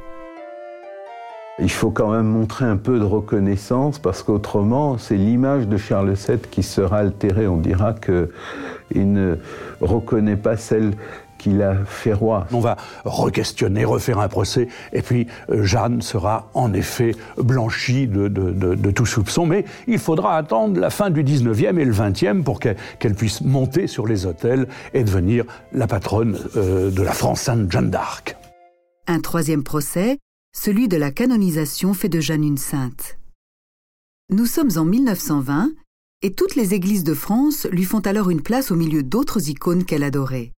Il 1.60 1.70
faut 1.70 1.92
quand 1.92 2.12
même 2.12 2.26
montrer 2.26 2.66
un 2.66 2.78
peu 2.78 3.00
de 3.00 3.04
reconnaissance 3.04 4.00
parce 4.00 4.24
qu'autrement, 4.24 4.98
c'est 4.98 5.18
l'image 5.18 5.68
de 5.68 5.78
Charles 5.78 6.14
VII 6.14 6.40
qui 6.40 6.64
sera 6.64 6.98
altérée. 6.98 7.48
On 7.48 7.58
dira 7.58 7.94
qu'il 7.94 9.14
ne 9.14 9.38
reconnaît 9.80 10.36
pas 10.36 10.58
celle 10.58 10.94
qu'il 11.38 11.62
a 11.62 11.76
fait 11.86 12.14
roi. 12.14 12.48
On 12.54 12.60
va 12.60 12.78
re-questionner, 13.06 13.86
refaire 13.86 14.20
un 14.20 14.30
procès, 14.30 14.70
et 14.94 15.02
puis 15.02 15.28
euh, 15.50 15.64
Jeanne 15.64 16.02
sera 16.02 16.50
en 16.54 16.74
effet 16.74 17.16
blanchie 17.38 18.08
de, 18.08 18.92
tout 18.92 19.06
soupçon, 19.06 19.46
mais 19.46 19.66
il 19.88 20.00
faudra 20.00 20.38
attendre 20.38 20.80
la 20.80 20.90
fin 20.90 21.10
du 21.10 21.24
19e 21.24 21.78
et 21.78 21.86
le 21.86 21.94
20e 21.94 22.44
pour 22.44 22.62
qu'elle 22.62 23.16
puisse 23.16 23.42
monter 23.42 23.88
sur 23.88 24.08
les 24.08 24.26
hôtels 24.26 24.68
et 24.94 25.04
devenir 25.04 25.44
la 25.74 25.86
patronne 25.86 26.38
euh, 26.56 26.90
de 26.90 27.02
la 27.02 27.12
France 27.12 27.42
Sainte 27.42 27.70
Jeanne 27.70 27.90
d'Arc. 27.90 28.38
Un 29.08 29.20
troisième 29.20 29.64
procès 29.64 30.20
celui 30.54 30.88
de 30.88 30.98
la 30.98 31.12
canonisation 31.12 31.94
fait 31.94 32.10
de 32.10 32.22
Jeanne 32.22 32.44
une 32.44 32.58
sainte. 32.58 33.18
Nous 34.30 34.46
sommes 34.46 34.72
en 34.78 34.86
1920 34.86 35.72
et 36.22 36.32
toutes 36.32 36.56
les 36.56 36.74
églises 36.74 37.04
de 37.04 37.14
France 37.14 37.68
lui 37.70 37.84
font 37.84 38.00
alors 38.00 38.30
une 38.30 38.42
place 38.42 38.72
au 38.72 38.76
milieu 38.76 39.04
d'autres 39.04 39.50
icônes 39.50 39.84
qu'elle 39.84 40.04
adorait. 40.04 40.52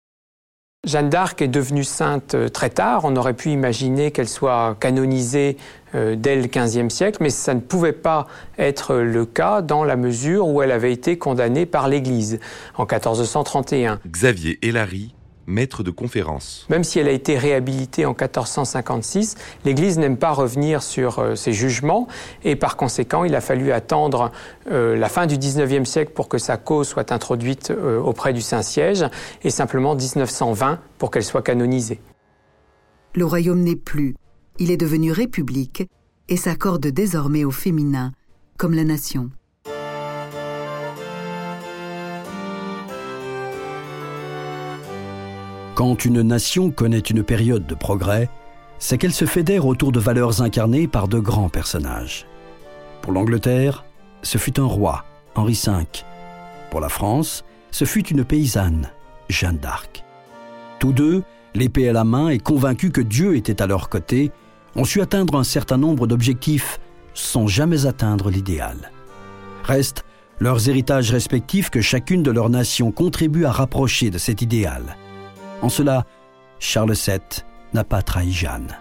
Jeanne 0.86 1.10
d'Arc 1.10 1.42
est 1.42 1.48
devenue 1.48 1.84
sainte 1.84 2.36
euh, 2.36 2.48
très 2.48 2.70
tard. 2.70 3.06
On 3.06 3.16
aurait 3.16 3.34
pu 3.34 3.50
imaginer 3.50 4.12
qu'elle 4.12 4.30
soit 4.30 4.78
canonisée 4.80 5.58
euh, 5.96 6.16
dès 6.16 6.36
le 6.36 6.46
XVe 6.46 6.90
siècle, 6.90 7.18
mais 7.22 7.32
ça 7.32 7.56
ne 7.56 7.60
pouvait 7.60 7.92
pas 7.92 8.28
être 8.60 8.98
le 8.98 9.26
cas 9.26 9.64
dans 9.64 9.84
la 9.84 9.96
mesure 9.96 10.48
où 10.48 10.62
elle 10.62 10.72
avait 10.72 10.94
été 10.94 11.18
condamnée 11.18 11.66
par 11.66 11.88
l'Église 11.88 12.40
en 12.76 12.84
1431. 12.84 14.00
Xavier 14.08 14.60
Hélary 14.62 15.15
maître 15.48 15.84
de 15.84 15.92
conférence. 15.92 16.66
Même 16.70 16.84
si 16.84 17.00
elle 17.00 17.08
a 17.08 17.12
été 17.12 17.38
réhabilitée 17.38 18.06
en 18.06 18.12
1456, 18.12 19.36
l'Église 19.64 19.98
n'aime 19.98 20.18
pas 20.18 20.32
revenir 20.32 20.84
sur 20.84 21.20
euh, 21.20 21.36
ses 21.36 21.54
jugements 21.54 22.08
et 22.44 22.56
par 22.56 22.78
conséquent, 22.78 23.24
il 23.24 23.36
a 23.36 23.42
fallu 23.42 23.72
attendre 23.72 24.32
euh, 24.72 24.96
la 24.96 25.10
fin 25.10 25.28
du 25.28 25.38
19e 25.38 25.86
siècle 25.86 26.12
pour 26.14 26.28
que 26.28 26.38
sa 26.38 26.58
cause 26.58 26.88
soit 26.88 27.12
introduite 27.12 27.72
euh, 27.72 28.00
auprès 28.00 28.34
du 28.34 28.42
Saint-Siège 28.42 29.06
et 29.44 29.50
simplement 29.50 29.96
1920 29.96 30.80
pour 30.98 31.12
qu'elle 31.12 31.24
soit 31.24 31.42
canonisée. 31.42 32.00
Le 33.14 33.26
royaume 33.26 33.62
n'est 33.62 33.76
plus, 33.76 34.16
il 34.60 34.72
est 34.72 34.78
devenu 34.78 35.12
république 35.12 35.88
et 36.28 36.38
s'accorde 36.38 36.88
désormais 36.88 37.44
au 37.44 37.52
féminin 37.52 38.12
comme 38.58 38.74
la 38.74 38.84
nation. 38.84 39.30
Quand 45.76 46.06
une 46.06 46.22
nation 46.22 46.72
connaît 46.72 47.00
une 47.00 47.22
période 47.22 47.68
de 47.68 47.76
progrès, 47.76 48.30
c'est 48.80 48.98
qu'elle 48.98 49.12
se 49.12 49.26
fédère 49.26 49.66
autour 49.66 49.92
de 49.92 50.00
valeurs 50.00 50.42
incarnées 50.42 50.88
par 50.88 51.10
de 51.10 51.20
grands 51.20 51.50
personnages. 51.50 52.26
Pour 53.02 53.12
l'Angleterre, 53.12 53.84
ce 54.24 54.38
fut 54.38 54.58
un 54.58 54.66
roi, 54.66 55.04
Henri 55.36 55.62
V. 55.66 55.84
Pour 56.72 56.80
la 56.80 56.88
France, 56.88 57.44
ce 57.72 57.84
fut 57.84 58.08
une 58.08 58.24
paysanne, 58.24 58.90
Jeanne 59.28 59.58
d'Arc. 59.58 60.06
Tous 60.80 60.94
deux, 60.94 61.24
l'épée 61.54 61.90
à 61.90 61.94
la 61.94 62.06
main 62.06 62.30
et 62.30 62.40
convaincus 62.40 62.92
que 62.94 63.02
Dieu 63.02 63.36
était 63.36 63.62
à 63.62 63.68
leur 63.68 63.90
côté, 63.90 64.32
ont 64.78 64.86
su 64.86 65.02
atteindre 65.02 65.36
un 65.38 65.44
certain 65.44 65.78
nombre 65.78 66.08
d'objectifs 66.08 66.80
sans 67.14 67.48
jamais 67.48 67.86
atteindre 67.86 68.30
l'idéal. 68.30 68.92
Reste 69.66 70.06
leurs 70.40 70.70
héritages 70.70 71.12
respectifs 71.12 71.70
que 71.70 71.82
chacune 71.82 72.24
de 72.24 72.32
leurs 72.32 72.50
nations 72.50 72.94
contribue 72.94 73.44
à 73.44 73.52
rapprocher 73.52 74.10
de 74.10 74.18
cet 74.18 74.42
idéal. 74.42 74.96
En 75.62 75.70
cela, 75.70 76.06
Charles 76.60 76.94
VII 76.94 77.20
n'a 77.74 77.84
pas 77.84 78.02
trahi 78.02 78.32
Jeanne. 78.32 78.76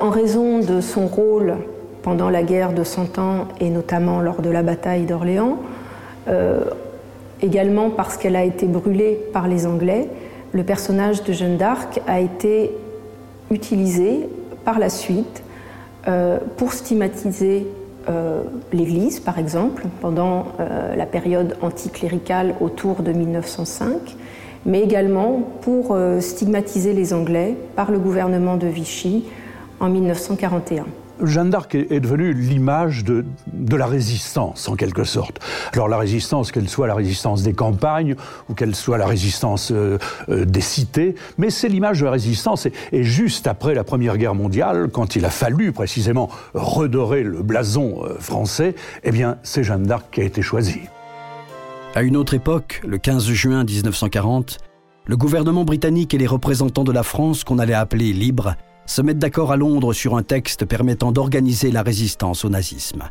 En 0.00 0.10
raison 0.10 0.60
de 0.60 0.80
son 0.80 1.06
rôle 1.06 1.56
pendant 2.02 2.30
la 2.30 2.42
guerre 2.42 2.72
de 2.72 2.84
Cent 2.84 3.18
Ans 3.18 3.48
et 3.60 3.70
notamment 3.70 4.20
lors 4.20 4.40
de 4.42 4.50
la 4.50 4.62
bataille 4.62 5.06
d'Orléans, 5.06 5.58
euh, 6.28 6.60
également 7.42 7.90
parce 7.90 8.16
qu'elle 8.16 8.36
a 8.36 8.44
été 8.44 8.66
brûlée 8.66 9.20
par 9.32 9.48
les 9.48 9.66
Anglais, 9.66 10.08
le 10.52 10.62
personnage 10.62 11.24
de 11.24 11.32
Jeanne 11.32 11.56
d'Arc 11.56 12.00
a 12.06 12.20
été 12.20 12.70
utilisé 13.50 14.28
par 14.64 14.78
la 14.78 14.90
suite 14.90 15.42
euh, 16.06 16.38
pour 16.56 16.72
stigmatiser 16.72 17.66
euh, 18.08 18.42
l'Église, 18.72 19.20
par 19.20 19.38
exemple, 19.38 19.84
pendant 20.00 20.46
la 20.96 21.06
période 21.06 21.56
anticléricale 21.60 22.54
autour 22.60 23.02
de 23.02 23.12
1905, 23.12 24.16
mais 24.66 24.82
également 24.82 25.40
pour 25.62 25.96
stigmatiser 26.20 26.92
les 26.92 27.12
Anglais 27.12 27.56
par 27.76 27.90
le 27.90 27.98
gouvernement 27.98 28.56
de 28.56 28.66
Vichy 28.66 29.24
en 29.80 29.88
1941. 29.88 30.84
Jeanne 31.22 31.50
d'Arc 31.50 31.74
est 31.74 32.00
devenue 32.00 32.32
l'image 32.32 33.04
de, 33.04 33.24
la 33.76 33.86
résistance, 33.86 34.68
en 34.68 34.76
quelque 34.76 35.04
sorte. 35.04 35.40
Alors 35.72 35.88
la 35.88 35.98
résistance, 35.98 36.52
qu'elle 36.52 36.68
soit 36.68 36.86
la 36.86 36.94
résistance 36.94 37.42
des 37.42 37.54
campagnes 37.54 38.14
ou 38.48 38.54
qu'elle 38.54 38.74
soit 38.74 38.98
la 38.98 39.06
résistance 39.06 39.72
euh, 39.72 39.98
euh, 40.28 40.44
des 40.44 40.60
cités, 40.60 41.14
mais 41.36 41.50
c'est 41.50 41.68
l'image 41.68 42.00
de 42.00 42.04
la 42.04 42.12
résistance. 42.12 42.66
Et, 42.92 43.02
juste 43.02 43.46
après 43.46 43.74
la 43.74 43.84
Première 43.84 44.16
Guerre 44.16 44.34
mondiale, 44.34 44.88
quand 44.92 45.16
il 45.16 45.24
a 45.24 45.30
fallu 45.30 45.72
précisément 45.72 46.28
redorer 46.54 47.22
le 47.22 47.42
blason 47.42 48.04
euh, 48.04 48.18
français, 48.18 48.74
eh 49.02 49.10
bien 49.10 49.38
c'est 49.42 49.64
Jeanne 49.64 49.84
d'Arc 49.84 50.06
qui 50.12 50.20
a 50.20 50.24
été 50.24 50.42
choisie. 50.42 50.82
À 51.94 52.02
une 52.02 52.16
autre 52.16 52.34
époque, 52.34 52.82
le 52.86 52.98
15 52.98 53.26
juin 53.32 53.64
1940, 53.64 54.58
le 55.06 55.16
gouvernement 55.16 55.64
britannique 55.64 56.12
et 56.12 56.18
les 56.18 56.26
représentants 56.26 56.84
de 56.84 56.92
la 56.92 57.02
France 57.02 57.44
qu'on 57.44 57.58
allait 57.58 57.72
appeler 57.72 58.12
libres 58.12 58.56
se 58.84 59.00
mettent 59.00 59.18
d'accord 59.18 59.52
à 59.52 59.56
Londres 59.56 59.94
sur 59.94 60.16
un 60.16 60.22
texte 60.22 60.66
permettant 60.66 61.12
d'organiser 61.12 61.70
la 61.70 61.82
résistance 61.82 62.44
au 62.44 62.50
nazisme. 62.50 63.08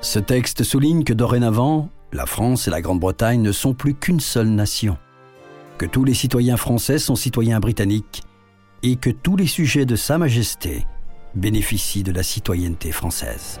Ce 0.00 0.18
texte 0.18 0.64
souligne 0.64 1.04
que 1.04 1.12
dorénavant, 1.12 1.88
la 2.12 2.26
France 2.26 2.66
et 2.66 2.70
la 2.70 2.80
Grande-Bretagne 2.80 3.42
ne 3.42 3.52
sont 3.52 3.74
plus 3.74 3.94
qu'une 3.94 4.20
seule 4.20 4.48
nation, 4.48 4.98
que 5.78 5.86
tous 5.86 6.04
les 6.04 6.14
citoyens 6.14 6.56
français 6.56 6.98
sont 6.98 7.16
citoyens 7.16 7.60
britanniques 7.60 8.22
et 8.82 8.96
que 8.96 9.10
tous 9.10 9.36
les 9.36 9.46
sujets 9.46 9.86
de 9.86 9.96
Sa 9.96 10.18
Majesté 10.18 10.84
bénéficient 11.36 12.02
de 12.02 12.12
la 12.12 12.24
citoyenneté 12.24 12.90
française. 12.90 13.60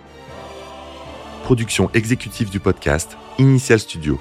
Production 1.51 1.89
exécutive 1.93 2.49
du 2.49 2.61
podcast 2.61 3.17
Initial 3.37 3.77
Studio. 3.77 4.17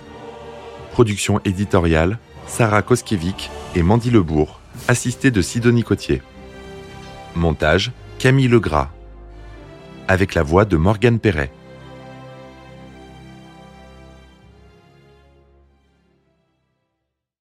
Production 0.91 1.39
éditoriale 1.45 2.19
Sarah 2.49 2.83
Koskiewicz 2.83 3.51
et 3.77 3.85
Mandy 3.85 4.11
Lebourg 4.11 4.59
assisté 4.89 5.31
de 5.31 5.41
Sidonie 5.41 5.85
Cotier. 5.85 6.23
Montage 7.37 7.93
Camille 8.19 8.49
Legras. 8.49 8.91
Avec 10.09 10.35
la 10.35 10.43
voix 10.43 10.65
de 10.65 10.77
Morgane 10.77 11.21
Perret. 11.21 11.53